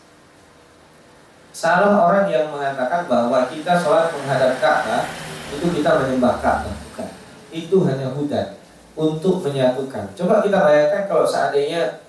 Salah 1.50 2.06
orang 2.06 2.30
yang 2.30 2.54
mengatakan 2.54 3.10
bahwa 3.10 3.50
kita 3.50 3.78
sholat 3.82 4.14
menghadap 4.14 4.62
Ka'bah 4.62 5.10
itu 5.54 5.66
kita 5.82 5.90
menyembah 6.06 6.38
Ka'bah. 6.38 6.70
Bukan. 6.70 7.10
Itu 7.50 7.82
hanya 7.90 8.14
hudan 8.14 8.58
untuk 8.94 9.42
menyatukan. 9.42 10.14
Coba 10.14 10.46
kita 10.46 10.62
bayangkan 10.62 11.10
kalau 11.10 11.26
seandainya 11.26 12.06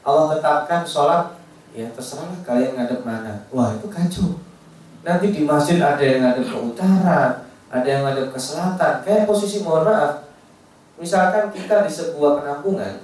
Allah 0.00 0.32
tetapkan 0.36 0.80
sholat, 0.84 1.36
ya 1.76 1.88
terserah 1.92 2.32
kalian 2.44 2.76
ngadep 2.76 3.04
mana. 3.04 3.44
Wah 3.52 3.76
itu 3.76 3.88
kacau. 3.92 4.40
Nanti 5.04 5.34
di 5.34 5.44
masjid 5.44 5.76
ada 5.82 6.00
yang 6.00 6.24
ngadep 6.24 6.46
ke 6.48 6.58
utara, 6.58 7.48
ada 7.72 7.86
yang 7.88 8.04
ngadep 8.04 8.32
ke 8.32 8.38
selatan. 8.40 9.04
Kayak 9.04 9.28
posisi 9.28 9.64
mohon 9.64 9.88
maaf. 9.88 10.21
Misalkan 11.02 11.50
kita 11.50 11.82
di 11.82 11.90
sebuah 11.90 12.38
penampungan, 12.38 13.02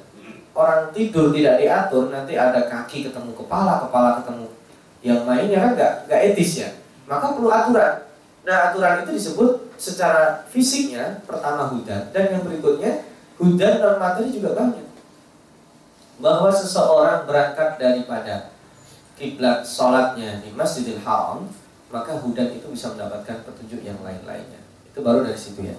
orang 0.54 0.94
tidur 0.94 1.34
tidak 1.34 1.58
diatur, 1.58 2.14
nanti 2.14 2.38
ada 2.38 2.70
kaki 2.70 3.11
ketemu 3.11 3.34
kepala, 3.34 3.82
kepala 3.90 4.22
ketemu 4.22 4.46
yang 5.02 5.26
lainnya 5.26 5.58
kan 5.58 5.70
nggak 5.74 5.92
nggak 6.06 6.20
etis 6.30 6.62
ya. 6.62 6.70
Maka 7.11 7.34
perlu 7.34 7.50
aturan. 7.50 8.06
Nah 8.46 8.70
aturan 8.70 9.02
itu 9.02 9.18
disebut 9.18 9.74
secara 9.74 10.46
fisiknya 10.46 11.26
pertama 11.26 11.74
hudan 11.74 12.14
dan 12.14 12.24
yang 12.30 12.46
berikutnya 12.46 13.02
Hudan 13.38 13.78
non 13.78 14.02
materi 14.02 14.34
juga 14.34 14.58
banyak. 14.58 14.87
Bahwa 16.18 16.50
seseorang 16.50 17.22
berangkat 17.22 17.78
daripada 17.78 18.50
kiblat 19.14 19.62
sholatnya 19.62 20.42
di 20.42 20.50
Masjidil 20.50 20.98
Haram, 21.06 21.46
maka 21.94 22.18
hudan 22.18 22.50
itu 22.50 22.66
bisa 22.74 22.90
mendapatkan 22.90 23.46
petunjuk 23.46 23.87
yang 23.87 23.94
lain-lainnya. 24.02 24.58
Itu 24.90 25.06
baru 25.06 25.22
dari 25.22 25.38
situ 25.38 25.70
ya. 25.70 25.78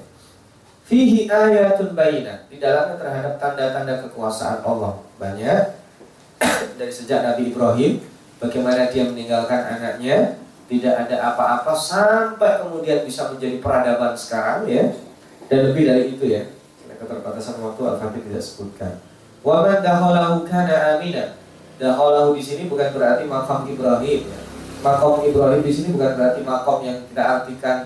Fihi 0.89 1.29
ayatun 1.29 1.93
bayinah. 1.93 2.49
Di 2.49 2.57
dalamnya 2.57 2.97
terhadap 2.97 3.37
tanda-tanda 3.37 4.01
kekuasaan 4.09 4.65
Allah. 4.65 4.97
Banyak. 5.21 5.77
dari 6.81 6.89
sejak 6.89 7.21
Nabi 7.21 7.53
Ibrahim, 7.53 8.01
bagaimana 8.41 8.89
dia 8.89 9.05
meninggalkan 9.05 9.77
anaknya, 9.77 10.39
tidak 10.69 10.95
ada 11.05 11.33
apa-apa 11.33 11.73
sampai 11.73 12.61
kemudian 12.61 13.01
bisa 13.01 13.33
menjadi 13.33 13.57
peradaban 13.57 14.13
sekarang 14.13 14.69
ya 14.69 14.93
dan 15.49 15.73
lebih 15.73 15.89
dari 15.89 16.13
itu 16.13 16.29
ya 16.29 16.45
keterbatasan 16.99 17.57
waktu 17.57 17.81
Al-Fatih 17.89 18.21
tidak 18.29 18.43
sebutkan 18.45 18.93
wa 19.41 19.65
man 19.65 19.81
dakhalahu 19.81 20.45
kana 20.45 20.95
amina 20.95 21.33
dakhalahu 21.81 22.37
di 22.37 22.43
sini 22.45 22.69
bukan 22.69 22.93
berarti 22.93 23.25
makam 23.25 23.65
Ibrahim 23.65 24.29
ya. 24.29 24.39
makam 24.85 25.25
Ibrahim 25.25 25.61
di 25.65 25.73
sini 25.73 25.89
bukan 25.97 26.11
berarti 26.13 26.41
makam 26.45 26.77
yang 26.85 26.97
kita 27.09 27.23
artikan 27.25 27.77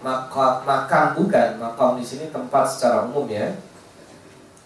makam, 0.00 0.62
makam 0.62 1.18
bukan 1.18 1.58
makam 1.58 1.98
di 1.98 2.04
sini 2.04 2.30
tempat 2.30 2.64
secara 2.66 3.06
umum 3.06 3.26
ya 3.26 3.50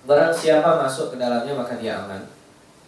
barang 0.02 0.34
siapa 0.34 0.82
masuk 0.82 1.14
ke 1.14 1.16
dalamnya 1.16 1.54
maka 1.54 1.78
dia 1.78 2.02
aman 2.02 2.26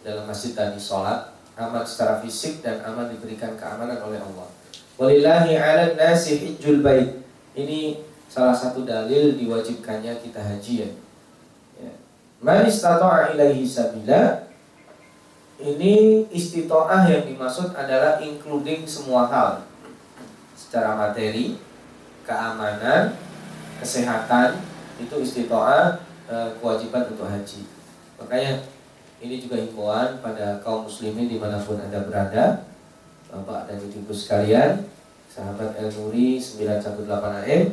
dalam 0.03 0.27
masjid 0.27 0.51
tadi 0.51 0.77
sholat 0.77 1.35
aman 1.55 1.87
secara 1.87 2.19
fisik 2.19 2.59
dan 2.59 2.83
aman 2.83 3.07
diberikan 3.07 3.55
keamanan 3.55 3.95
oleh 4.03 4.19
Allah. 4.19 4.47
Walillahi 4.99 5.55
'ala 5.55 5.95
nasi 5.95 6.35
hijjul 6.39 6.83
bait. 6.83 7.23
Ini 7.55 8.03
salah 8.27 8.51
satu 8.51 8.83
dalil 8.83 9.39
diwajibkannya 9.39 10.19
kita 10.19 10.43
haji 10.43 10.73
ya. 10.83 10.89
ya. 11.79 11.93
Man 12.43 12.67
istata'a 12.67 13.31
ilaihi 13.31 13.63
sabila 13.63 14.43
ini 15.55 16.27
istitoah 16.35 17.07
yang 17.07 17.23
dimaksud 17.23 17.71
adalah 17.71 18.19
including 18.19 18.83
semua 18.83 19.31
hal 19.31 19.63
secara 20.51 20.99
materi, 20.99 21.55
keamanan, 22.25 23.13
kesehatan 23.79 24.59
itu 24.97 25.15
istitoah 25.21 26.01
eh, 26.27 26.49
kewajiban 26.59 27.07
untuk 27.13 27.29
haji. 27.29 27.63
Makanya 28.19 28.65
ini 29.23 29.39
juga 29.39 29.55
himbauan 29.57 30.19
pada 30.19 30.59
kaum 30.59 30.85
muslimin 30.85 31.31
di 31.31 31.39
mana 31.39 31.55
pun 31.61 31.79
anda 31.79 32.03
berada 32.03 32.67
Bapak 33.31 33.71
dan 33.71 33.79
Ibu 33.79 34.11
sekalian 34.11 34.85
Sahabat 35.31 35.75
El 35.79 35.91
Nuri 35.91 36.39
918 36.39 37.03
AM 37.43 37.63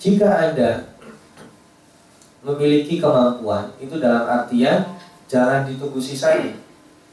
Jika 0.00 0.28
anda 0.28 0.96
memiliki 2.40 3.00
kemampuan 3.00 3.74
Itu 3.76 4.00
dalam 4.00 4.24
artian 4.24 4.96
jangan 5.28 5.68
ditunggu 5.68 6.00
sisanya 6.00 6.56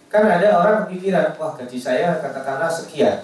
Kan 0.08 0.24
ada 0.24 0.56
orang 0.56 0.88
pikiran 0.88 1.36
Wah 1.36 1.56
gaji 1.56 1.80
saya 1.80 2.20
katakanlah 2.24 2.72
sekian 2.72 3.24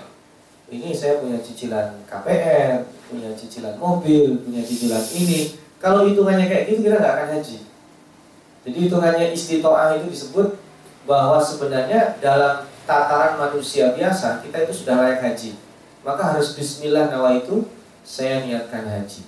Ini 0.68 0.92
saya 0.92 1.24
punya 1.24 1.40
cicilan 1.40 2.02
KPR 2.08 2.84
Punya 3.14 3.30
cicilan 3.38 3.78
mobil 3.78 4.42
Punya 4.42 4.66
cicilan 4.66 5.06
ini 5.14 5.54
Kalau 5.78 6.10
hitungannya 6.10 6.50
kayak 6.50 6.66
gitu 6.74 6.90
kita 6.90 6.98
nggak 6.98 7.14
akan 7.14 7.30
haji 7.38 7.58
jadi 8.64 8.78
hitungannya 8.88 9.36
istitoah 9.36 10.00
itu 10.00 10.08
disebut 10.08 10.56
bahwa 11.04 11.36
sebenarnya 11.44 12.16
dalam 12.24 12.64
tataran 12.88 13.36
manusia 13.36 13.92
biasa 13.92 14.40
kita 14.40 14.64
itu 14.64 14.74
sudah 14.84 15.04
layak 15.04 15.20
haji. 15.20 15.60
Maka 16.04 16.36
harus 16.36 16.56
bismillah 16.56 17.12
nawa 17.12 17.36
itu 17.40 17.68
saya 18.08 18.44
niatkan 18.48 18.88
haji. 18.88 19.28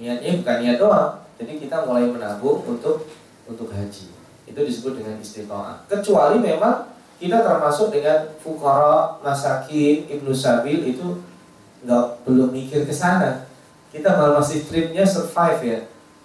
Niatnya 0.00 0.40
bukan 0.40 0.56
niat 0.64 0.76
doang. 0.80 1.12
Jadi 1.36 1.60
kita 1.60 1.84
mulai 1.84 2.08
menabung 2.08 2.64
untuk 2.64 3.04
untuk 3.44 3.68
haji. 3.68 4.08
Itu 4.48 4.60
disebut 4.64 4.96
dengan 4.96 5.20
istitoah. 5.20 5.84
Kecuali 5.84 6.40
memang 6.40 6.88
kita 7.20 7.44
termasuk 7.44 7.92
dengan 7.92 8.32
fukara, 8.40 9.20
masakin, 9.20 10.08
ibnu 10.08 10.32
sabil 10.32 10.88
itu 10.88 11.20
nggak 11.84 12.04
belum 12.28 12.50
mikir 12.52 12.84
ke 12.84 12.92
sana. 12.92 13.48
Kita 13.90 14.14
malah 14.14 14.38
masih 14.38 14.68
tripnya 14.68 15.02
survive 15.02 15.60
ya. 15.64 15.78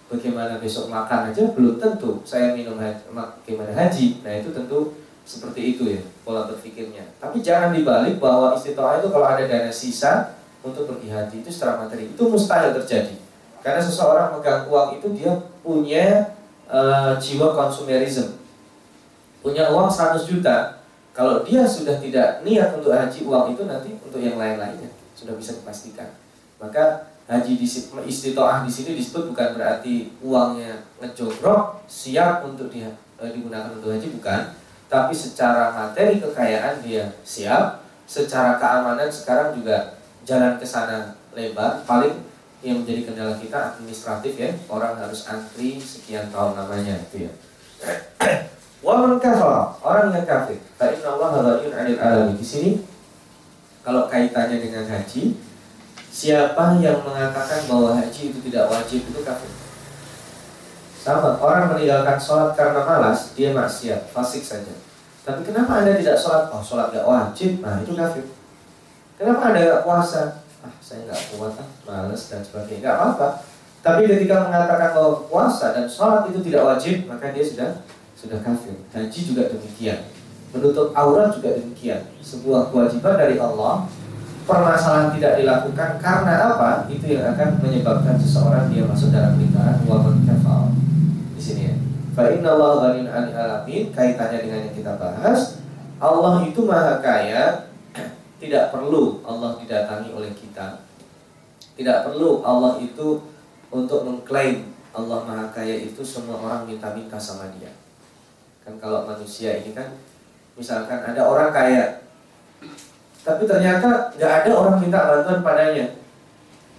Bagaimana 0.06 0.62
besok 0.62 0.92
makan 0.94 1.34
aja 1.34 1.50
belum 1.56 1.82
tentu. 1.82 2.22
Saya 2.22 2.54
minum 2.54 2.78
haji, 2.78 3.10
bagaimana 3.10 3.74
haji. 3.74 4.22
Nah 4.22 4.34
itu 4.38 4.54
tentu 4.54 4.94
seperti 5.26 5.74
itu 5.74 5.84
ya 5.90 6.02
pola 6.22 6.46
berpikirnya. 6.46 7.18
Tapi 7.18 7.42
jangan 7.42 7.74
dibalik 7.74 8.22
bahwa 8.22 8.54
istitoah 8.54 9.02
itu 9.02 9.10
kalau 9.10 9.26
ada 9.26 9.50
dana 9.50 9.74
sisa 9.74 10.38
untuk 10.62 10.86
pergi 10.86 11.10
haji 11.10 11.42
itu 11.42 11.50
secara 11.50 11.82
materi 11.82 12.14
itu 12.14 12.24
mustahil 12.30 12.78
terjadi. 12.78 13.18
Karena 13.66 13.82
seseorang 13.82 14.38
megang 14.38 14.70
uang 14.70 15.02
itu 15.02 15.08
dia 15.18 15.34
punya 15.66 16.38
uh, 16.70 17.18
jiwa 17.18 17.58
konsumerisme. 17.58 18.38
Punya 19.42 19.74
uang 19.74 19.90
100 19.90 20.22
juta. 20.30 20.86
Kalau 21.18 21.42
dia 21.42 21.66
sudah 21.66 21.98
tidak 21.98 22.46
niat 22.46 22.78
untuk 22.78 22.94
haji 22.94 23.26
uang 23.26 23.58
itu 23.58 23.66
nanti 23.66 23.98
untuk 24.06 24.22
yang 24.22 24.38
lain-lainnya 24.38 24.94
sudah 25.16 25.34
bisa 25.40 25.58
dipastikan 25.58 26.12
maka 26.62 27.12
haji 27.26 27.58
di 27.58 27.68
istitoah 28.06 28.62
di 28.64 28.72
sini 28.72 28.94
disebut 28.94 29.34
bukan 29.34 29.58
berarti 29.58 30.14
uangnya 30.22 30.78
ngejogrok 31.02 31.82
siap 31.90 32.46
untuk 32.46 32.70
dia, 32.70 32.94
e, 33.18 33.24
digunakan 33.34 33.74
untuk 33.74 33.98
haji 33.98 34.14
bukan 34.14 34.54
tapi 34.86 35.14
secara 35.18 35.74
materi 35.74 36.22
kekayaan 36.22 36.86
dia 36.86 37.10
siap 37.26 37.82
secara 38.06 38.62
keamanan 38.62 39.10
sekarang 39.10 39.58
juga 39.58 39.98
jalan 40.22 40.62
ke 40.62 40.66
sana 40.68 41.18
lebar 41.34 41.82
paling 41.90 42.14
yang 42.62 42.86
menjadi 42.86 43.10
kendala 43.10 43.34
kita 43.42 43.74
administratif 43.74 44.38
ya 44.38 44.54
orang 44.70 44.94
harus 45.02 45.26
antri 45.26 45.82
sekian 45.82 46.30
tahun 46.30 46.54
namanya 46.54 47.02
itu 47.10 47.26
ya 47.26 47.32
Waman 48.86 49.18
kafar 49.18 49.82
orang 49.82 50.14
yang 50.14 50.30
kafir. 50.30 50.62
Fa 50.78 50.86
inna 50.94 51.18
Allah 51.18 51.42
ghaniyun 51.42 51.74
'anil 51.74 51.98
alamin. 51.98 52.38
Di 52.38 52.46
sini 52.46 52.70
kalau 53.86 54.10
kaitannya 54.10 54.58
dengan 54.58 54.90
haji, 54.90 55.38
Siapa 56.16 56.80
yang 56.80 57.04
mengatakan 57.04 57.68
bahwa 57.68 57.92
haji 58.00 58.32
itu 58.32 58.40
tidak 58.48 58.72
wajib 58.72 59.04
itu 59.04 59.20
kafir. 59.20 59.52
Sama, 60.96 61.36
orang 61.44 61.76
meninggalkan 61.76 62.16
sholat 62.16 62.56
karena 62.56 62.88
malas, 62.88 63.36
dia 63.36 63.52
maksiat, 63.52 64.16
fasik 64.16 64.40
saja. 64.40 64.80
Tapi 65.28 65.44
kenapa 65.44 65.84
anda 65.84 66.00
tidak 66.00 66.16
sholat? 66.16 66.48
Oh, 66.56 66.64
sholat 66.64 66.96
gak 66.96 67.04
wajib, 67.04 67.60
nah 67.60 67.84
itu 67.84 67.92
kafir. 68.00 68.32
Kenapa 69.20 69.52
anda 69.52 69.60
gak 69.60 69.84
puasa? 69.84 70.40
Ah, 70.64 70.72
saya 70.80 71.04
gak 71.04 71.36
kuat, 71.36 71.52
ah, 71.60 71.68
malas 71.84 72.32
dan 72.32 72.40
sebagainya. 72.48 72.88
Gak 72.88 72.96
apa-apa. 72.96 73.28
Tapi 73.84 74.02
ketika 74.08 74.48
mengatakan 74.48 74.96
bahwa 74.96 75.28
puasa 75.28 75.76
dan 75.76 75.84
sholat 75.84 76.32
itu 76.32 76.40
tidak 76.48 76.64
wajib, 76.64 77.12
maka 77.12 77.36
dia 77.36 77.44
sudah 77.44 77.84
sudah 78.16 78.40
kafir. 78.40 78.80
Haji 78.96 79.20
juga 79.20 79.52
demikian. 79.52 80.00
Menutup 80.56 80.96
aurat 80.96 81.36
juga 81.36 81.60
demikian. 81.60 82.08
Sebuah 82.24 82.72
kewajiban 82.72 83.20
dari 83.20 83.36
Allah 83.36 83.92
permasalahan 84.46 85.12
tidak 85.18 85.42
dilakukan 85.42 85.90
karena 86.00 86.34
apa? 86.54 86.86
Itu 86.88 87.06
yang 87.12 87.36
akan 87.36 87.60
menyebabkan 87.60 88.16
seseorang 88.16 88.72
dia 88.72 88.86
masuk 88.86 89.12
dalam 89.12 89.36
lingkaran 89.36 89.84
waman 89.84 90.24
kafal. 90.24 90.72
Di 91.36 91.42
sini 91.42 91.62
ya. 91.68 91.76
Fa 92.16 92.32
inna 92.32 92.56
Allah 92.56 92.72
ghaniyun 92.88 93.10
'anil 93.12 93.36
alamin 93.36 93.84
kaitannya 93.92 94.40
dengan 94.40 94.60
yang 94.70 94.76
kita 94.78 94.96
bahas. 94.96 95.60
Allah 96.00 96.46
itu 96.48 96.62
maha 96.64 97.04
kaya, 97.04 97.68
tidak 98.42 98.72
perlu 98.72 99.20
Allah 99.28 99.60
didatangi 99.60 100.16
oleh 100.16 100.32
kita. 100.32 100.86
Tidak 101.76 102.08
perlu 102.08 102.40
Allah 102.48 102.80
itu 102.80 103.20
untuk 103.68 104.08
mengklaim 104.08 104.72
Allah 104.96 105.28
maha 105.28 105.52
kaya 105.52 105.76
itu 105.84 106.00
semua 106.00 106.40
orang 106.40 106.64
minta-minta 106.64 107.20
sama 107.20 107.52
dia. 107.60 107.76
Kan 108.64 108.80
kalau 108.80 109.04
manusia 109.04 109.60
ini 109.60 109.76
kan 109.76 110.00
misalkan 110.56 111.04
ada 111.04 111.22
orang 111.24 111.52
kaya 111.52 112.06
tapi 113.26 113.50
ternyata 113.50 114.14
nggak 114.14 114.34
ada 114.46 114.50
orang 114.54 114.78
minta 114.78 115.02
bantuan 115.02 115.42
padanya. 115.42 115.98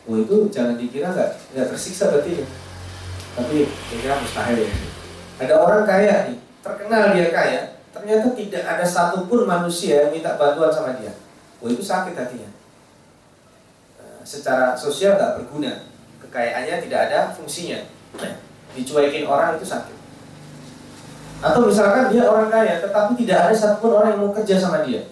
Oh 0.06 0.14
itu 0.14 0.46
jangan 0.46 0.78
dikira 0.78 1.10
nggak 1.10 1.30
nggak 1.50 1.66
tersiksa 1.74 2.14
berarti 2.14 2.38
ya. 2.38 2.46
Tapi 3.34 3.66
kira 3.90 4.14
mustahil 4.22 4.62
ya. 4.62 4.70
Ada 5.42 5.54
orang 5.58 5.82
kaya 5.82 6.30
nih, 6.30 6.38
terkenal 6.62 7.12
dia 7.12 7.28
kaya, 7.34 7.60
ternyata 7.90 8.30
tidak 8.38 8.62
ada 8.62 8.86
satupun 8.86 9.44
manusia 9.44 10.06
yang 10.06 10.14
minta 10.14 10.38
bantuan 10.38 10.70
sama 10.70 10.94
dia. 11.02 11.18
Oh 11.58 11.66
itu 11.66 11.82
sakit 11.82 12.14
hatinya. 12.14 12.48
Nah, 13.98 14.22
secara 14.22 14.78
sosial 14.78 15.18
nggak 15.18 15.42
berguna, 15.42 15.90
kekayaannya 16.22 16.86
tidak 16.86 17.00
ada 17.10 17.34
fungsinya. 17.34 17.82
Dicuekin 18.78 19.26
orang 19.26 19.58
itu 19.58 19.66
sakit. 19.66 19.95
Atau 21.44 21.68
misalkan 21.68 22.12
dia 22.12 22.24
orang 22.28 22.48
kaya, 22.48 22.80
tetapi 22.80 23.12
tidak 23.20 23.38
ada 23.48 23.54
satupun 23.54 23.96
orang 23.96 24.16
yang 24.16 24.20
mau 24.24 24.32
kerja 24.32 24.56
sama 24.56 24.84
dia 24.86 25.04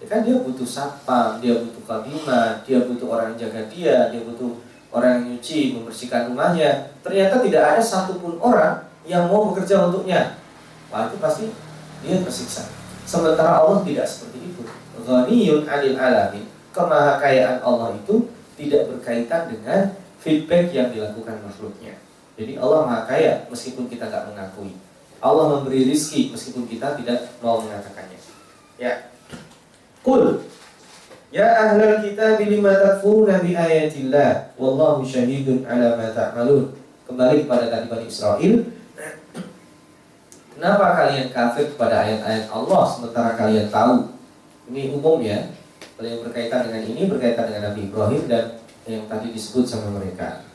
ya 0.00 0.06
kan 0.08 0.24
dia 0.24 0.40
butuh 0.40 0.64
satpam, 0.64 1.38
dia 1.44 1.60
butuh 1.60 1.84
kabima, 1.84 2.64
dia 2.64 2.78
butuh 2.88 3.06
orang 3.12 3.36
yang 3.36 3.38
jaga 3.46 3.68
dia, 3.68 4.08
dia 4.08 4.20
butuh 4.24 4.56
orang 4.90 5.20
yang 5.20 5.24
nyuci, 5.36 5.76
membersihkan 5.76 6.32
rumahnya. 6.32 6.96
Ternyata 7.04 7.44
tidak 7.44 7.62
ada 7.62 7.82
satupun 7.84 8.40
orang 8.40 8.88
yang 9.04 9.28
mau 9.28 9.52
bekerja 9.52 9.86
untuknya. 9.86 10.40
Wah 10.88 11.06
itu 11.06 11.20
pasti 11.20 11.44
dia 12.00 12.16
tersiksa. 12.24 12.66
Sementara 13.04 13.60
Allah 13.60 13.84
tidak 13.84 14.08
seperti 14.08 14.50
itu. 14.50 14.62
Ghaniyun 15.04 15.68
anil 15.68 15.96
alamin. 16.00 16.48
Kemahakayaan 16.72 17.60
Allah 17.60 17.94
itu 17.94 18.30
tidak 18.56 18.88
berkaitan 18.88 19.50
dengan 19.52 19.94
feedback 20.22 20.70
yang 20.72 20.88
dilakukan 20.90 21.38
makhluknya. 21.44 21.98
Jadi 22.40 22.56
Allah 22.56 22.88
maha 22.88 23.00
kaya 23.04 23.44
meskipun 23.52 23.90
kita 23.90 24.08
tidak 24.08 24.32
mengakui. 24.32 24.72
Allah 25.20 25.60
memberi 25.60 25.84
rizki 25.84 26.32
meskipun 26.32 26.64
kita 26.64 26.96
tidak 26.96 27.28
mau 27.44 27.60
mengatakannya. 27.60 28.16
Ya, 28.80 29.12
Qul 30.00 30.40
Ya 31.30 31.46
ahlal 31.62 32.02
kitab 32.02 32.42
lima 32.42 32.74
takfuruna 32.74 33.38
bi 33.38 33.54
ayatillah 33.54 34.58
wallahu 34.58 35.06
syahidun 35.06 35.62
ala 35.62 35.94
ma 35.94 36.10
ta'malun. 36.10 36.74
Kembali 37.06 37.46
kepada 37.46 37.70
tadi 37.70 37.86
Bani 37.86 38.06
Israel. 38.10 38.66
Kenapa 40.58 40.84
kalian 40.98 41.30
kafir 41.30 41.70
kepada 41.70 42.02
ayat-ayat 42.02 42.50
Allah 42.50 42.82
sementara 42.90 43.38
kalian 43.38 43.70
tahu? 43.70 44.10
Ini 44.74 44.90
umum 44.90 45.22
ya. 45.22 45.54
Kalau 45.94 46.08
yang 46.10 46.22
berkaitan 46.26 46.66
dengan 46.66 46.82
ini 46.82 47.02
berkaitan 47.06 47.44
dengan 47.46 47.62
Nabi 47.70 47.80
Ibrahim 47.86 48.22
dan 48.26 48.44
yang 48.90 49.06
tadi 49.06 49.30
disebut 49.30 49.64
sama 49.70 50.02
mereka. 50.02 50.49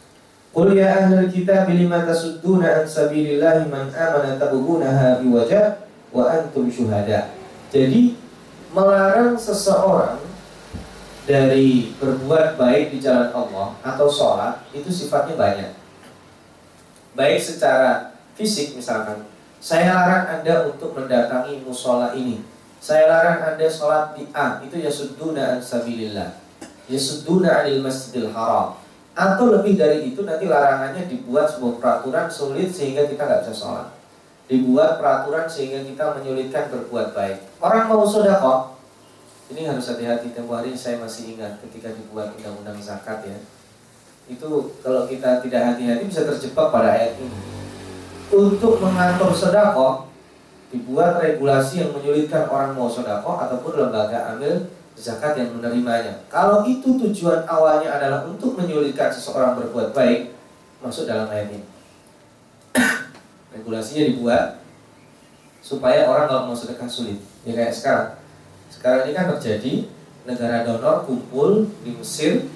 Qul 0.56 0.72
ya 0.80 0.88
ahlal 0.88 1.28
kitab 1.28 1.68
lima 1.68 2.08
tasudduna 2.08 2.80
an 2.80 2.88
sabilillahi 2.88 3.68
man 3.68 3.91
amana 3.91 4.39
tabghunaha 4.39 5.20
biwajah 5.20 5.84
wa 6.16 6.32
antum 6.32 6.72
syuhada. 6.72 7.36
Jadi 7.76 8.16
melarang 8.72 9.36
seseorang 9.36 10.24
dari 11.28 11.91
berbuat 11.99 12.56
baik 12.56 12.95
di 12.95 13.03
jalan 13.03 13.36
Allah 13.36 13.76
atau 13.84 14.08
sholat 14.08 14.64
itu 14.72 14.88
sifatnya 14.88 15.36
banyak. 15.36 15.72
Baik 17.20 17.43
secara 17.43 18.16
fisik 18.39 18.80
misalkan, 18.80 19.28
saya 19.60 19.91
larang 19.91 20.39
Anda 20.39 20.72
untuk 20.72 20.95
mendatangi 20.95 21.68
musola 21.68 22.16
ini. 22.16 22.39
Saya 22.80 23.12
larang 23.12 23.43
Anda 23.43 23.68
sholat 23.68 24.16
di 24.16 24.32
A, 24.32 24.64
itu 24.64 24.80
ya 24.80 24.88
sudduna 24.88 25.60
an 25.60 25.60
sabilillah. 25.60 26.32
Ya 26.88 26.95
sudduna 26.95 27.60
anil 27.68 27.84
masjidil 27.84 28.32
haram 28.32 28.85
atau 29.16 29.47
lebih 29.47 29.80
dari 29.80 30.11
itu 30.11 30.28
nanti 30.28 30.43
larangannya 30.43 31.07
dibuat 31.07 31.47
sebuah 31.47 31.80
peraturan 31.80 32.28
sulit 32.28 32.68
sehingga 32.76 33.07
kita 33.07 33.24
nggak 33.24 33.41
bisa 33.47 33.55
sholat. 33.55 33.88
Dibuat 34.51 34.99
peraturan 34.99 35.47
sehingga 35.47 35.82
kita 35.88 36.20
menyulitkan 36.20 36.68
berbuat 36.70 37.16
baik. 37.16 37.39
Orang 37.63 37.88
mau 37.88 38.03
sodako, 38.03 38.76
ini 39.49 39.66
harus 39.66 39.88
hati-hati. 39.88 40.36
Tempo 40.36 40.53
hari 40.53 40.76
saya 40.76 40.99
masih 40.99 41.39
ingat 41.39 41.63
ketika 41.63 41.95
dibuat 41.95 42.36
undang-undang 42.36 42.78
zakat 42.84 43.24
ya. 43.24 43.39
Itu 44.28 44.76
kalau 44.84 45.07
kita 45.07 45.39
tidak 45.41 45.61
hati-hati 45.74 46.03
bisa 46.11 46.28
terjebak 46.28 46.70
pada 46.70 46.93
ayat 46.93 47.16
ini. 47.18 47.39
Untuk 48.36 48.84
mengatur 48.84 49.32
sodako, 49.32 50.11
dibuat 50.76 51.24
regulasi 51.24 51.88
yang 51.88 51.95
menyulitkan 51.95 52.51
orang 52.51 52.76
mau 52.76 52.91
sodako 52.91 53.39
ataupun 53.39 53.80
lembaga 53.80 54.36
ambil 54.36 54.68
zakat 54.96 55.36
yang 55.36 55.52
menerimanya. 55.60 56.24
Kalau 56.32 56.64
itu 56.64 56.96
tujuan 56.96 57.43
awalnya 57.46 57.91
adalah 57.91 58.24
untuk 58.24 58.56
menyulitkan 58.56 59.12
seseorang 59.12 59.60
berbuat 59.60 59.91
baik, 59.91 60.32
masuk 60.80 61.06
dalam 61.06 61.28
ayat 61.28 61.52
ini. 61.52 61.68
Regulasinya 63.56 64.04
dibuat 64.08 64.64
supaya 65.60 66.08
orang 66.08 66.26
kalau 66.32 66.41
mau 66.50 66.58
sedekah 66.58 66.88
sulit. 66.88 67.20
Ya 67.43 67.54
kayak 67.54 67.76
sekarang. 67.76 68.10
Sekarang 68.72 69.02
ini 69.08 69.12
kan 69.14 69.28
terjadi 69.36 69.74
negara 70.26 70.66
donor 70.66 71.06
kumpul 71.06 71.70
di 71.86 71.93
Mesir 71.93 72.50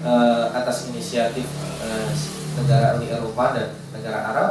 uh, 0.00 0.48
atas 0.54 0.88
inisiatif 0.88 1.44
uh, 1.84 2.10
negara 2.56 2.96
Uni 2.96 3.08
Eropa 3.08 3.56
dan 3.56 3.68
negara 3.92 4.18
Arab 4.32 4.50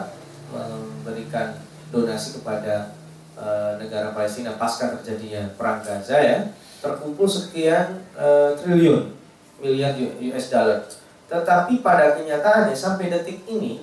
memberikan 0.51 1.57
donasi 1.89 2.39
kepada 2.39 2.93
uh, 3.39 3.77
negara 3.81 4.13
Palestina 4.13 4.55
pasca 4.55 4.93
terjadinya 4.99 5.49
perang 5.57 5.81
Gaza 5.81 6.17
ya 6.21 6.39
terkumpul 6.81 7.29
sekian 7.29 8.01
uh, 8.17 8.57
triliun 8.57 9.13
miliar 9.61 9.93
US 9.95 10.49
dollar. 10.49 10.81
Tetapi 11.29 11.79
pada 11.79 12.17
kenyataannya 12.17 12.75
sampai 12.75 13.07
detik 13.07 13.45
ini 13.47 13.79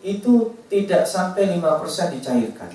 itu 0.00 0.54
tidak 0.70 1.02
sampai 1.04 1.58
5% 1.58 2.14
dicairkan. 2.14 2.70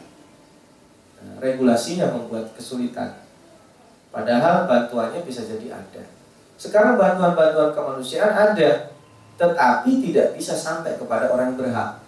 Nah, 1.23 1.39
regulasinya 1.39 2.11
membuat 2.11 2.51
kesulitan. 2.53 3.23
Padahal 4.11 4.67
bantuannya 4.69 5.23
bisa 5.25 5.41
jadi 5.41 5.73
ada. 5.73 6.03
Sekarang 6.59 6.99
bantuan-bantuan 6.99 7.73
kemanusiaan 7.73 8.35
ada, 8.35 8.93
tetapi 9.39 9.91
tidak 10.03 10.37
bisa 10.37 10.53
sampai 10.53 10.99
kepada 10.99 11.31
orang 11.33 11.57
berhak. 11.57 12.03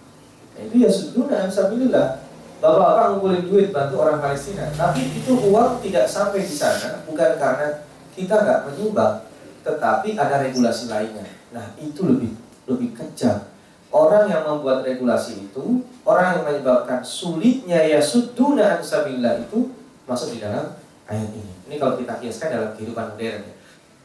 Nah, 0.54 0.60
itu 0.62 0.86
ya 0.86 0.90
sudah, 0.92 1.48
alhamdulillah. 1.48 2.25
Bapak-bapak 2.56 3.04
ngumpulin 3.12 3.44
duit 3.44 3.68
bantu 3.68 4.00
orang 4.00 4.16
Palestina, 4.16 4.64
tapi 4.72 5.12
itu 5.12 5.36
uang 5.52 5.76
tidak 5.84 6.08
sampai 6.08 6.40
di 6.40 6.56
sana 6.56 7.04
bukan 7.04 7.36
karena 7.36 7.84
kita 8.16 8.32
nggak 8.32 8.60
menyumbang, 8.64 9.28
tetapi 9.60 10.16
ada 10.16 10.40
regulasi 10.40 10.88
lainnya. 10.88 11.28
Nah 11.52 11.76
itu 11.76 12.00
lebih 12.08 12.32
lebih 12.64 12.96
kejam. 12.96 13.44
Orang 13.92 14.32
yang 14.32 14.48
membuat 14.48 14.82
regulasi 14.88 15.52
itu, 15.52 15.84
orang 16.08 16.40
yang 16.40 16.44
menyebabkan 16.48 17.04
sulitnya 17.04 17.80
ya 17.84 18.00
suduna 18.00 18.80
ansabillah 18.80 19.46
itu 19.46 19.72
masuk 20.08 20.36
di 20.36 20.38
dalam 20.40 20.80
ayat 21.06 21.30
ini. 21.36 21.52
Ini 21.68 21.74
kalau 21.76 22.00
kita 22.00 22.18
kiaskan 22.18 22.56
dalam 22.56 22.70
kehidupan 22.72 23.14
modern 23.14 23.42
ya. 23.46 23.54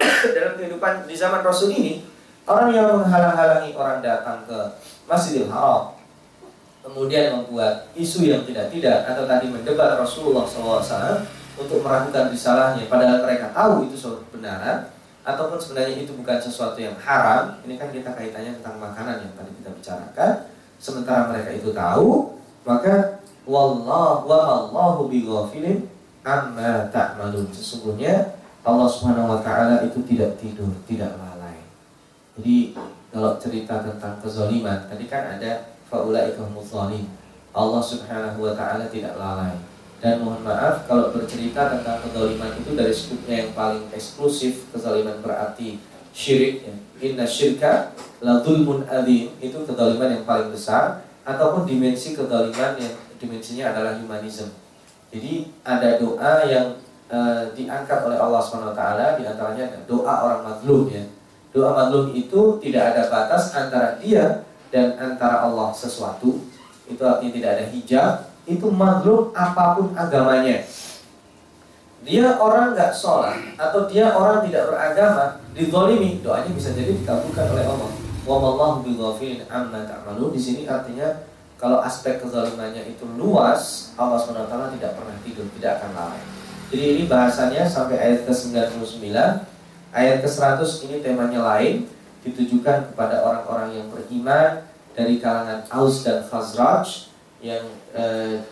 dalam 0.38 0.54
kehidupan 0.60 1.08
di 1.08 1.16
zaman 1.16 1.40
Rasul 1.40 1.72
ini, 1.72 2.04
orang 2.46 2.70
yang 2.76 3.00
menghalang-halangi 3.00 3.72
orang 3.74 4.04
datang 4.04 4.44
ke 4.44 4.60
Masjidil 5.08 5.48
Haram 5.48 5.91
kemudian 6.82 7.38
membuat 7.38 7.90
isu 7.94 8.28
yang 8.28 8.44
tidak-tidak. 8.46 9.06
Atau 9.08 9.26
tadi 9.30 9.48
mendebat 9.48 9.98
Rasulullah 9.98 10.46
SAW 10.46 11.26
untuk 11.58 11.80
meragukan 11.86 12.30
risalahnya. 12.34 12.90
Padahal 12.90 13.22
mereka 13.24 13.54
tahu 13.54 13.88
itu 13.88 13.96
suatu 13.98 14.26
kebenaran 14.30 14.90
ataupun 15.22 15.62
sebenarnya 15.62 16.02
itu 16.02 16.12
bukan 16.18 16.38
sesuatu 16.42 16.78
yang 16.82 16.98
haram. 16.98 17.62
Ini 17.66 17.78
kan 17.78 17.94
kita 17.94 18.14
kaitannya 18.18 18.58
tentang 18.62 18.82
makanan 18.82 19.22
yang 19.22 19.34
tadi 19.38 19.52
kita 19.62 19.70
bicarakan. 19.70 20.32
Sementara 20.82 21.30
mereka 21.30 21.54
itu 21.54 21.70
tahu 21.72 22.38
maka 22.66 23.22
wallahu 23.46 24.30
wa 24.30 24.40
Allahu 24.66 25.10
bighafilin 25.10 25.86
amma 26.26 26.90
ta'malun. 26.90 27.50
Sesungguhnya 27.54 28.38
Allah 28.62 28.88
Subhanahu 28.90 29.38
wa 29.38 29.40
taala 29.42 29.86
itu 29.86 30.02
tidak 30.06 30.38
tidur, 30.38 30.70
tidak 30.86 31.14
lalai. 31.18 31.58
Jadi 32.38 32.78
kalau 33.10 33.38
cerita 33.42 33.82
tentang 33.82 34.22
kezaliman 34.22 34.86
tadi 34.90 35.06
kan 35.10 35.38
ada 35.38 35.71
Allah 37.52 37.84
Subhanahu 37.84 38.48
wa 38.48 38.54
taala 38.56 38.88
tidak 38.88 39.20
lalai. 39.20 39.60
Dan 40.02 40.26
mohon 40.26 40.42
maaf 40.42 40.90
kalau 40.90 41.14
bercerita 41.14 41.78
tentang 41.78 42.02
kezaliman 42.02 42.58
itu 42.58 42.74
dari 42.74 42.90
skupnya 42.90 43.46
yang 43.46 43.52
paling 43.54 43.86
eksklusif, 43.94 44.66
kezaliman 44.74 45.22
berarti 45.22 45.78
syirik 46.10 46.66
ya. 46.66 46.76
Inna 47.02 47.28
syirka 47.28 47.94
la 48.24 48.42
dzulmun 48.42 48.90
adzim, 48.90 49.30
itu 49.38 49.58
kezaliman 49.62 50.10
yang 50.10 50.26
paling 50.26 50.50
besar 50.50 51.06
ataupun 51.22 51.70
dimensi 51.70 52.18
kezaliman 52.18 52.82
yang 52.82 52.96
dimensinya 53.22 53.78
adalah 53.78 53.94
humanism. 54.02 54.50
Jadi 55.14 55.54
ada 55.62 56.00
doa 56.02 56.34
yang 56.50 56.82
uh, 57.12 57.52
diangkat 57.54 58.00
oleh 58.08 58.18
Allah 58.18 58.42
Subhanahu 58.42 58.74
wa 58.74 58.78
taala 58.78 59.20
di 59.20 59.28
antaranya 59.28 59.86
doa 59.86 60.14
orang 60.26 60.42
mazlum 60.48 60.90
ya. 60.90 61.04
Doa 61.52 61.78
mazlum 61.78 62.16
itu 62.16 62.58
tidak 62.64 62.96
ada 62.96 63.12
batas 63.12 63.54
antara 63.54 64.00
dia 64.02 64.48
dan 64.72 64.96
antara 64.98 65.44
Allah 65.46 65.76
sesuatu 65.76 66.42
itu 66.88 67.02
artinya 67.04 67.32
tidak 67.36 67.52
ada 67.60 67.66
hijab 67.70 68.14
itu 68.50 68.68
makhluk 68.74 69.36
apa 69.38 69.78
pun 69.78 69.94
agamanya. 69.94 70.66
Dia 72.02 72.34
orang 72.42 72.74
nggak 72.74 72.98
sholat 72.98 73.38
atau 73.62 73.86
dia 73.86 74.10
orang 74.18 74.42
tidak 74.50 74.74
beragama 74.74 75.38
dizolimi 75.54 76.18
doanya 76.26 76.50
bisa 76.50 76.74
jadi 76.74 76.98
dikabulkan 76.98 77.46
oleh 77.54 77.66
Allah. 77.70 77.92
Wallahu 78.26 78.82
bighafilin 78.82 79.46
amma 79.46 79.86
ta'malun. 79.86 80.34
Di 80.34 80.42
sini 80.42 80.66
artinya 80.66 81.30
kalau 81.62 81.78
aspek 81.86 82.18
kezalimannya 82.18 82.90
itu 82.90 83.06
luas 83.22 83.94
Allah 83.94 84.18
SWT 84.18 84.82
tidak 84.82 84.98
pernah 84.98 85.14
tidur 85.22 85.46
tidak 85.62 85.78
akan 85.78 85.92
lalai. 85.94 86.22
Jadi 86.74 86.84
ini 86.98 87.04
bahasanya 87.06 87.70
sampai 87.70 88.02
ayat 88.02 88.26
ke-99 88.26 89.14
ayat 89.94 90.18
ke-100 90.26 90.72
ini 90.90 91.06
temanya 91.06 91.44
lain 91.44 91.86
ditujukan 92.22 92.94
kepada 92.94 93.26
orang-orang 93.26 93.78
yang 93.82 93.88
beriman 93.90 94.66
dari 94.94 95.18
kalangan 95.18 95.66
Aus 95.74 96.06
dan 96.06 96.22
Khazraj 96.26 97.10
yang 97.42 97.66
e, 97.96 98.04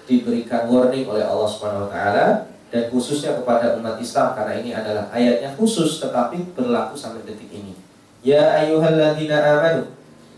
diberikan 0.09 0.65
warning 0.65 1.05
oleh 1.05 1.21
Allah 1.21 1.49
Subhanahu 1.49 1.85
wa 1.87 1.91
taala 1.93 2.27
dan 2.69 2.89
khususnya 2.89 3.37
kepada 3.37 3.77
umat 3.77 4.01
Islam 4.01 4.33
karena 4.33 4.53
ini 4.57 4.71
adalah 4.73 5.09
ayatnya 5.13 5.53
khusus 5.53 6.01
tetapi 6.01 6.53
berlaku 6.57 6.97
sampai 6.97 7.21
detik 7.25 7.49
ini. 7.53 7.77
Ya 8.25 8.65
ayyuhalladzina 8.65 9.37
amanu 9.37 9.93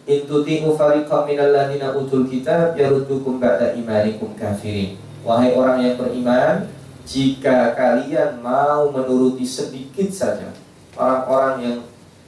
in 0.08 0.28
tuti'u 0.28 0.76
fariqam 0.76 1.28
minal 1.28 1.56
ladzina 1.56 1.96
utul 1.96 2.28
kitab 2.28 2.76
yaruddukum 2.76 3.40
ba'da 3.40 3.76
imanikum 3.76 4.36
kafirin. 4.36 5.00
Wahai 5.22 5.54
orang 5.54 5.86
yang 5.86 5.96
beriman, 6.02 6.66
jika 7.06 7.78
kalian 7.78 8.42
mau 8.42 8.90
menuruti 8.90 9.46
sedikit 9.46 10.10
saja 10.10 10.50
orang-orang 10.98 11.56
yang 11.62 11.78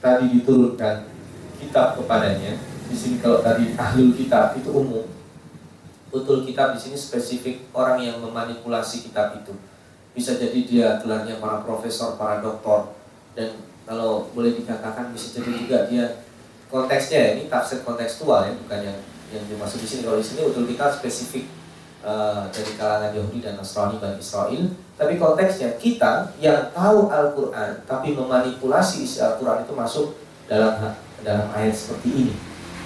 tadi 0.04 0.28
diturunkan 0.36 1.08
kitab 1.56 1.96
kepadanya. 1.96 2.60
Di 2.84 2.92
sini 2.92 3.16
kalau 3.24 3.40
tadi 3.40 3.72
ahlul 3.72 4.12
kitab 4.12 4.52
itu 4.60 4.68
umum. 4.68 5.08
Betul 6.12 6.44
kitab 6.44 6.76
di 6.76 6.80
sini 6.84 7.00
spesifik 7.00 7.72
orang 7.72 8.04
yang 8.04 8.20
memanipulasi 8.20 9.08
kitab 9.08 9.40
itu. 9.40 9.56
Bisa 10.12 10.36
jadi 10.36 10.60
dia 10.68 10.88
gelarnya 11.00 11.40
para 11.40 11.64
profesor, 11.64 12.20
para 12.20 12.44
doktor 12.44 12.92
dan 13.34 13.56
kalau 13.84 14.30
boleh 14.32 14.56
dikatakan 14.56 15.10
bisa 15.12 15.34
jadi 15.36 15.50
juga 15.58 15.78
dia 15.90 16.22
konteksnya 16.72 17.36
ini 17.36 17.50
tafsir 17.50 17.84
kontekstual 17.84 18.48
ya 18.48 18.52
bukan 18.64 18.80
yang 18.80 18.98
yang 19.34 19.44
dimaksud 19.50 19.82
di 19.82 19.88
sini 19.90 20.00
kalau 20.06 20.18
di 20.22 20.26
sini 20.26 20.40
betul 20.46 20.64
kitab 20.64 20.94
spesifik 20.94 21.44
uh, 22.04 22.46
dari 22.52 22.72
kalangan 22.76 23.10
Yahudi 23.16 23.40
dan 23.40 23.56
Nasrani 23.56 23.96
dan 23.98 24.20
Israel 24.20 24.68
tapi 24.94 25.18
konteksnya 25.18 25.74
kita 25.80 26.30
yang 26.38 26.70
tahu 26.70 27.10
Al-Quran 27.10 27.82
tapi 27.88 28.14
memanipulasi 28.14 29.02
isi 29.02 29.18
Al-Quran 29.18 29.66
itu 29.66 29.74
masuk 29.74 30.06
dalam 30.46 30.94
dalam 31.24 31.48
ayat 31.56 31.72
seperti 31.72 32.08
ini. 32.12 32.34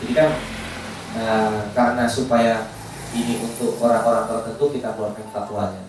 Jadi 0.01 0.13
kan 0.15 0.31
uh, 1.19 1.61
karena 1.75 2.07
supaya 2.07 2.71
ini 3.13 3.43
untuk 3.43 3.77
orang-orang 3.83 4.31
tertentu 4.31 4.65
kita 4.73 4.95
keluarkan 4.95 5.27
fatwanya. 5.35 5.85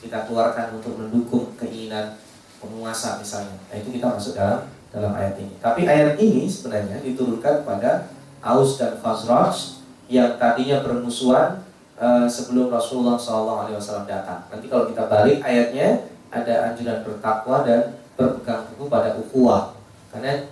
Kita 0.00 0.24
keluarkan 0.24 0.80
untuk 0.80 0.96
mendukung 0.96 1.52
keinginan 1.60 2.16
penguasa 2.62 3.20
misalnya. 3.20 3.58
Nah 3.68 3.76
itu 3.76 3.92
kita 3.92 4.06
masuk 4.16 4.32
dalam 4.38 4.64
dalam 4.88 5.12
ayat 5.12 5.36
ini. 5.36 5.54
Tapi 5.60 5.84
ayat 5.84 6.16
ini 6.16 6.48
sebenarnya 6.48 7.04
diturunkan 7.04 7.68
pada 7.68 8.08
Aus 8.40 8.80
dan 8.80 8.96
Khazraj 8.96 9.82
yang 10.08 10.40
tadinya 10.40 10.80
bermusuhan 10.80 11.60
uh, 12.00 12.24
sebelum 12.24 12.72
Rasulullah 12.72 13.20
SAW 13.20 14.08
datang. 14.08 14.48
Nanti 14.48 14.66
kalau 14.66 14.88
kita 14.88 15.06
balik 15.06 15.44
ayatnya 15.44 16.08
ada 16.32 16.72
anjuran 16.72 17.04
bertakwa 17.04 17.62
dan 17.62 18.00
berpegang 18.16 18.64
teguh 18.72 18.88
pada 18.88 19.14
ukhuwah. 19.20 19.76
Karena 20.10 20.48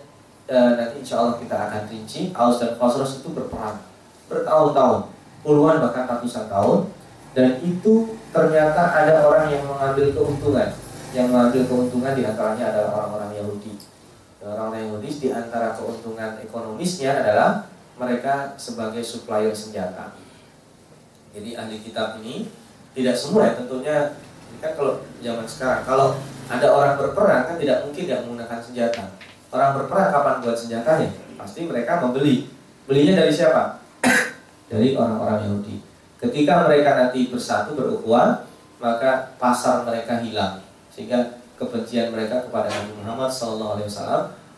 uh, 0.53 0.70
nanti 0.76 1.01
insya 1.03 1.24
Allah 1.24 1.40
kita 1.40 1.57
akan 1.57 1.82
rinci 1.88 2.30
Aus 2.36 2.61
dan 2.61 2.76
Khazraj 2.76 3.24
itu 3.24 3.32
berperang 3.32 3.80
bertahun-tahun, 4.28 5.09
puluhan 5.40 5.80
bahkan 5.80 6.05
ratusan 6.05 6.53
tahun 6.53 6.92
dan 7.32 7.57
itu 7.64 8.12
ternyata 8.28 8.92
ada 8.92 9.24
orang 9.24 9.49
yang 9.49 9.64
mengambil 9.64 10.12
keuntungan 10.12 10.68
yang 11.16 11.32
mengambil 11.32 11.64
keuntungan 11.64 12.12
di 12.12 12.22
antaranya 12.28 12.68
adalah 12.68 12.90
orang-orang 13.01 13.40
Yahudi. 13.40 13.72
Orang-orang 14.44 14.92
Yahudi 14.92 15.09
di 15.16 15.28
antara 15.32 15.72
keuntungan 15.72 16.36
ekonomisnya 16.44 17.24
adalah 17.24 17.64
mereka 17.96 18.55
sebagai 18.61 19.01
supplier 19.01 19.57
senjata. 19.57 20.12
Jadi 21.33 21.55
ahli 21.55 21.76
kitab 21.83 22.18
ini 22.22 22.49
tidak 22.97 23.14
semua 23.14 23.47
ya 23.49 23.53
tentunya 23.59 23.97
kan 24.59 24.72
kalau 24.74 25.07
zaman 25.22 25.47
sekarang 25.47 25.83
kalau 25.87 26.18
ada 26.49 26.66
orang 26.72 26.97
berperang 26.97 27.45
kan 27.47 27.57
tidak 27.61 27.85
mungkin 27.85 28.03
tidak 28.09 28.24
menggunakan 28.24 28.59
senjata. 28.59 29.05
Orang 29.49 29.81
berperang 29.81 30.09
kapan 30.12 30.35
buat 30.45 30.57
senjatanya? 30.57 31.09
Pasti 31.37 31.64
mereka 31.64 32.01
membeli. 32.05 32.49
Belinya 32.89 33.24
dari 33.24 33.33
siapa? 33.33 33.81
dari 34.72 34.97
orang-orang 34.97 35.45
Yahudi. 35.45 35.76
Ketika 36.18 36.66
mereka 36.66 36.99
nanti 36.99 37.31
bersatu 37.31 37.79
berukhuwah, 37.79 38.49
maka 38.83 39.37
pasar 39.39 39.87
mereka 39.87 40.18
hilang 40.20 40.64
sehingga 40.91 41.39
kebencian 41.59 42.11
mereka 42.11 42.47
kepada 42.47 42.70
Nabi 42.70 42.93
Muhammad 43.03 43.31
SAW 43.31 43.79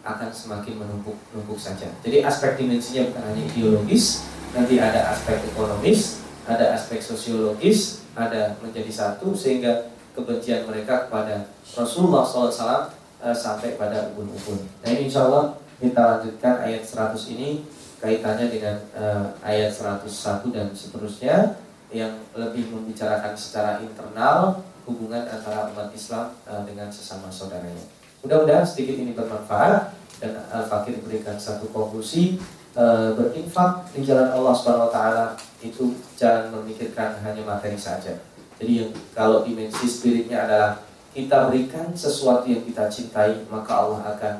akan 0.01 0.29
semakin 0.33 0.81
menumpuk-numpuk 0.81 1.61
saja. 1.61 1.89
Jadi 2.01 2.25
aspek 2.25 2.57
dimensinya 2.57 3.12
bukan 3.12 3.25
hanya 3.29 3.43
ideologis, 3.53 4.25
nanti 4.57 4.81
ada 4.81 5.12
aspek 5.12 5.37
ekonomis, 5.53 6.20
ada 6.51 6.74
aspek 6.74 6.98
sosiologis, 6.98 8.03
ada 8.18 8.59
menjadi 8.59 8.90
satu 8.90 9.30
sehingga 9.38 9.94
kebencian 10.18 10.66
mereka 10.66 11.07
kepada 11.07 11.46
Rasulullah 11.62 12.26
SAW 12.26 12.90
eh, 13.22 13.36
sampai 13.36 13.78
pada 13.78 14.11
ubun-ubun. 14.11 14.59
Nah 14.82 14.88
ini 14.90 15.07
insya 15.07 15.30
Allah 15.30 15.55
kita 15.78 16.03
lanjutkan 16.03 16.66
ayat 16.66 16.82
100 16.82 17.34
ini 17.38 17.62
kaitannya 18.01 18.48
dengan 18.48 18.76
uh, 18.96 19.28
ayat 19.44 19.68
101 19.76 20.57
dan 20.57 20.72
seterusnya 20.72 21.61
yang 21.92 22.16
lebih 22.32 22.72
membicarakan 22.72 23.36
secara 23.36 23.76
internal 23.84 24.64
hubungan 24.88 25.28
antara 25.28 25.68
umat 25.72 25.92
Islam 25.92 26.32
uh, 26.48 26.64
dengan 26.64 26.88
sesama 26.88 27.28
saudaranya. 27.28 27.84
Mudah-mudahan 28.24 28.64
sedikit 28.64 28.96
ini 28.96 29.12
bermanfaat 29.12 29.92
dan 30.20 30.32
Al-Fakir 30.48 31.01
berikan 31.05 31.36
satu 31.36 31.68
konklusi 31.72 32.40
uh, 32.77 33.16
berinfak 33.16 33.91
di 33.95 34.07
jalan 34.07 34.31
Allah 34.31 34.53
Subhanahu 34.55 34.89
wa 34.91 34.93
taala 34.93 35.25
itu 35.62 35.97
jangan 36.14 36.55
memikirkan 36.55 37.18
hanya 37.23 37.43
materi 37.43 37.79
saja. 37.79 38.18
Jadi 38.61 38.73
yang 38.85 38.91
kalau 39.16 39.41
dimensi 39.43 39.89
spiritnya 39.89 40.45
adalah 40.45 40.85
kita 41.11 41.51
berikan 41.51 41.91
sesuatu 41.97 42.47
yang 42.47 42.62
kita 42.62 42.87
cintai, 42.87 43.43
maka 43.49 43.73
Allah 43.73 44.01
akan 44.14 44.35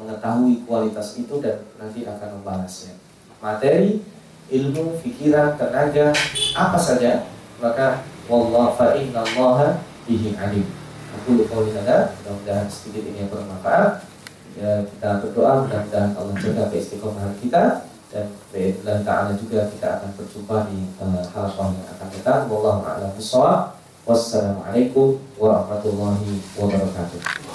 mengetahui 0.00 0.64
kualitas 0.66 1.14
itu 1.20 1.38
dan 1.38 1.62
nanti 1.78 2.02
akan 2.02 2.40
membalasnya. 2.40 2.96
Materi, 3.38 4.02
ilmu, 4.50 4.98
pikiran, 5.04 5.54
tenaga, 5.60 6.10
apa 6.56 6.78
saja, 6.80 7.28
maka 7.60 8.02
wallahu 8.26 8.74
fa 8.74 8.96
inna 8.98 9.22
Allah 9.22 9.78
bihi 10.08 10.34
alim. 10.34 10.66
Aku 11.22 11.40
lupa 11.40 11.64
ada, 11.64 12.12
mudah-mudahan 12.20 12.68
sedikit 12.68 13.08
ini 13.08 13.24
yang 13.24 13.30
bermanfaat. 13.32 14.04
Ya, 14.56 14.80
kita 14.88 15.20
berdoa 15.20 15.68
mudah-mudahan 15.68 16.16
Allah 16.16 16.34
jaga 16.40 16.72
keistiqomahan 16.72 17.36
kita 17.44 17.84
dan 18.08 18.26
dan 18.80 19.04
ta'ala 19.04 19.36
juga 19.36 19.68
kita 19.68 20.00
akan 20.00 20.10
berjumpa 20.16 20.56
di 20.72 20.88
uh, 20.96 21.20
hal 21.28 21.46
yang 21.76 21.88
akan 21.92 22.08
datang. 22.16 22.40
Wallahu 22.48 22.80
a'lam 22.88 23.12
bishawab. 23.12 23.76
Wassalamualaikum 24.08 25.20
warahmatullahi 25.36 26.40
wabarakatuh. 26.56 27.46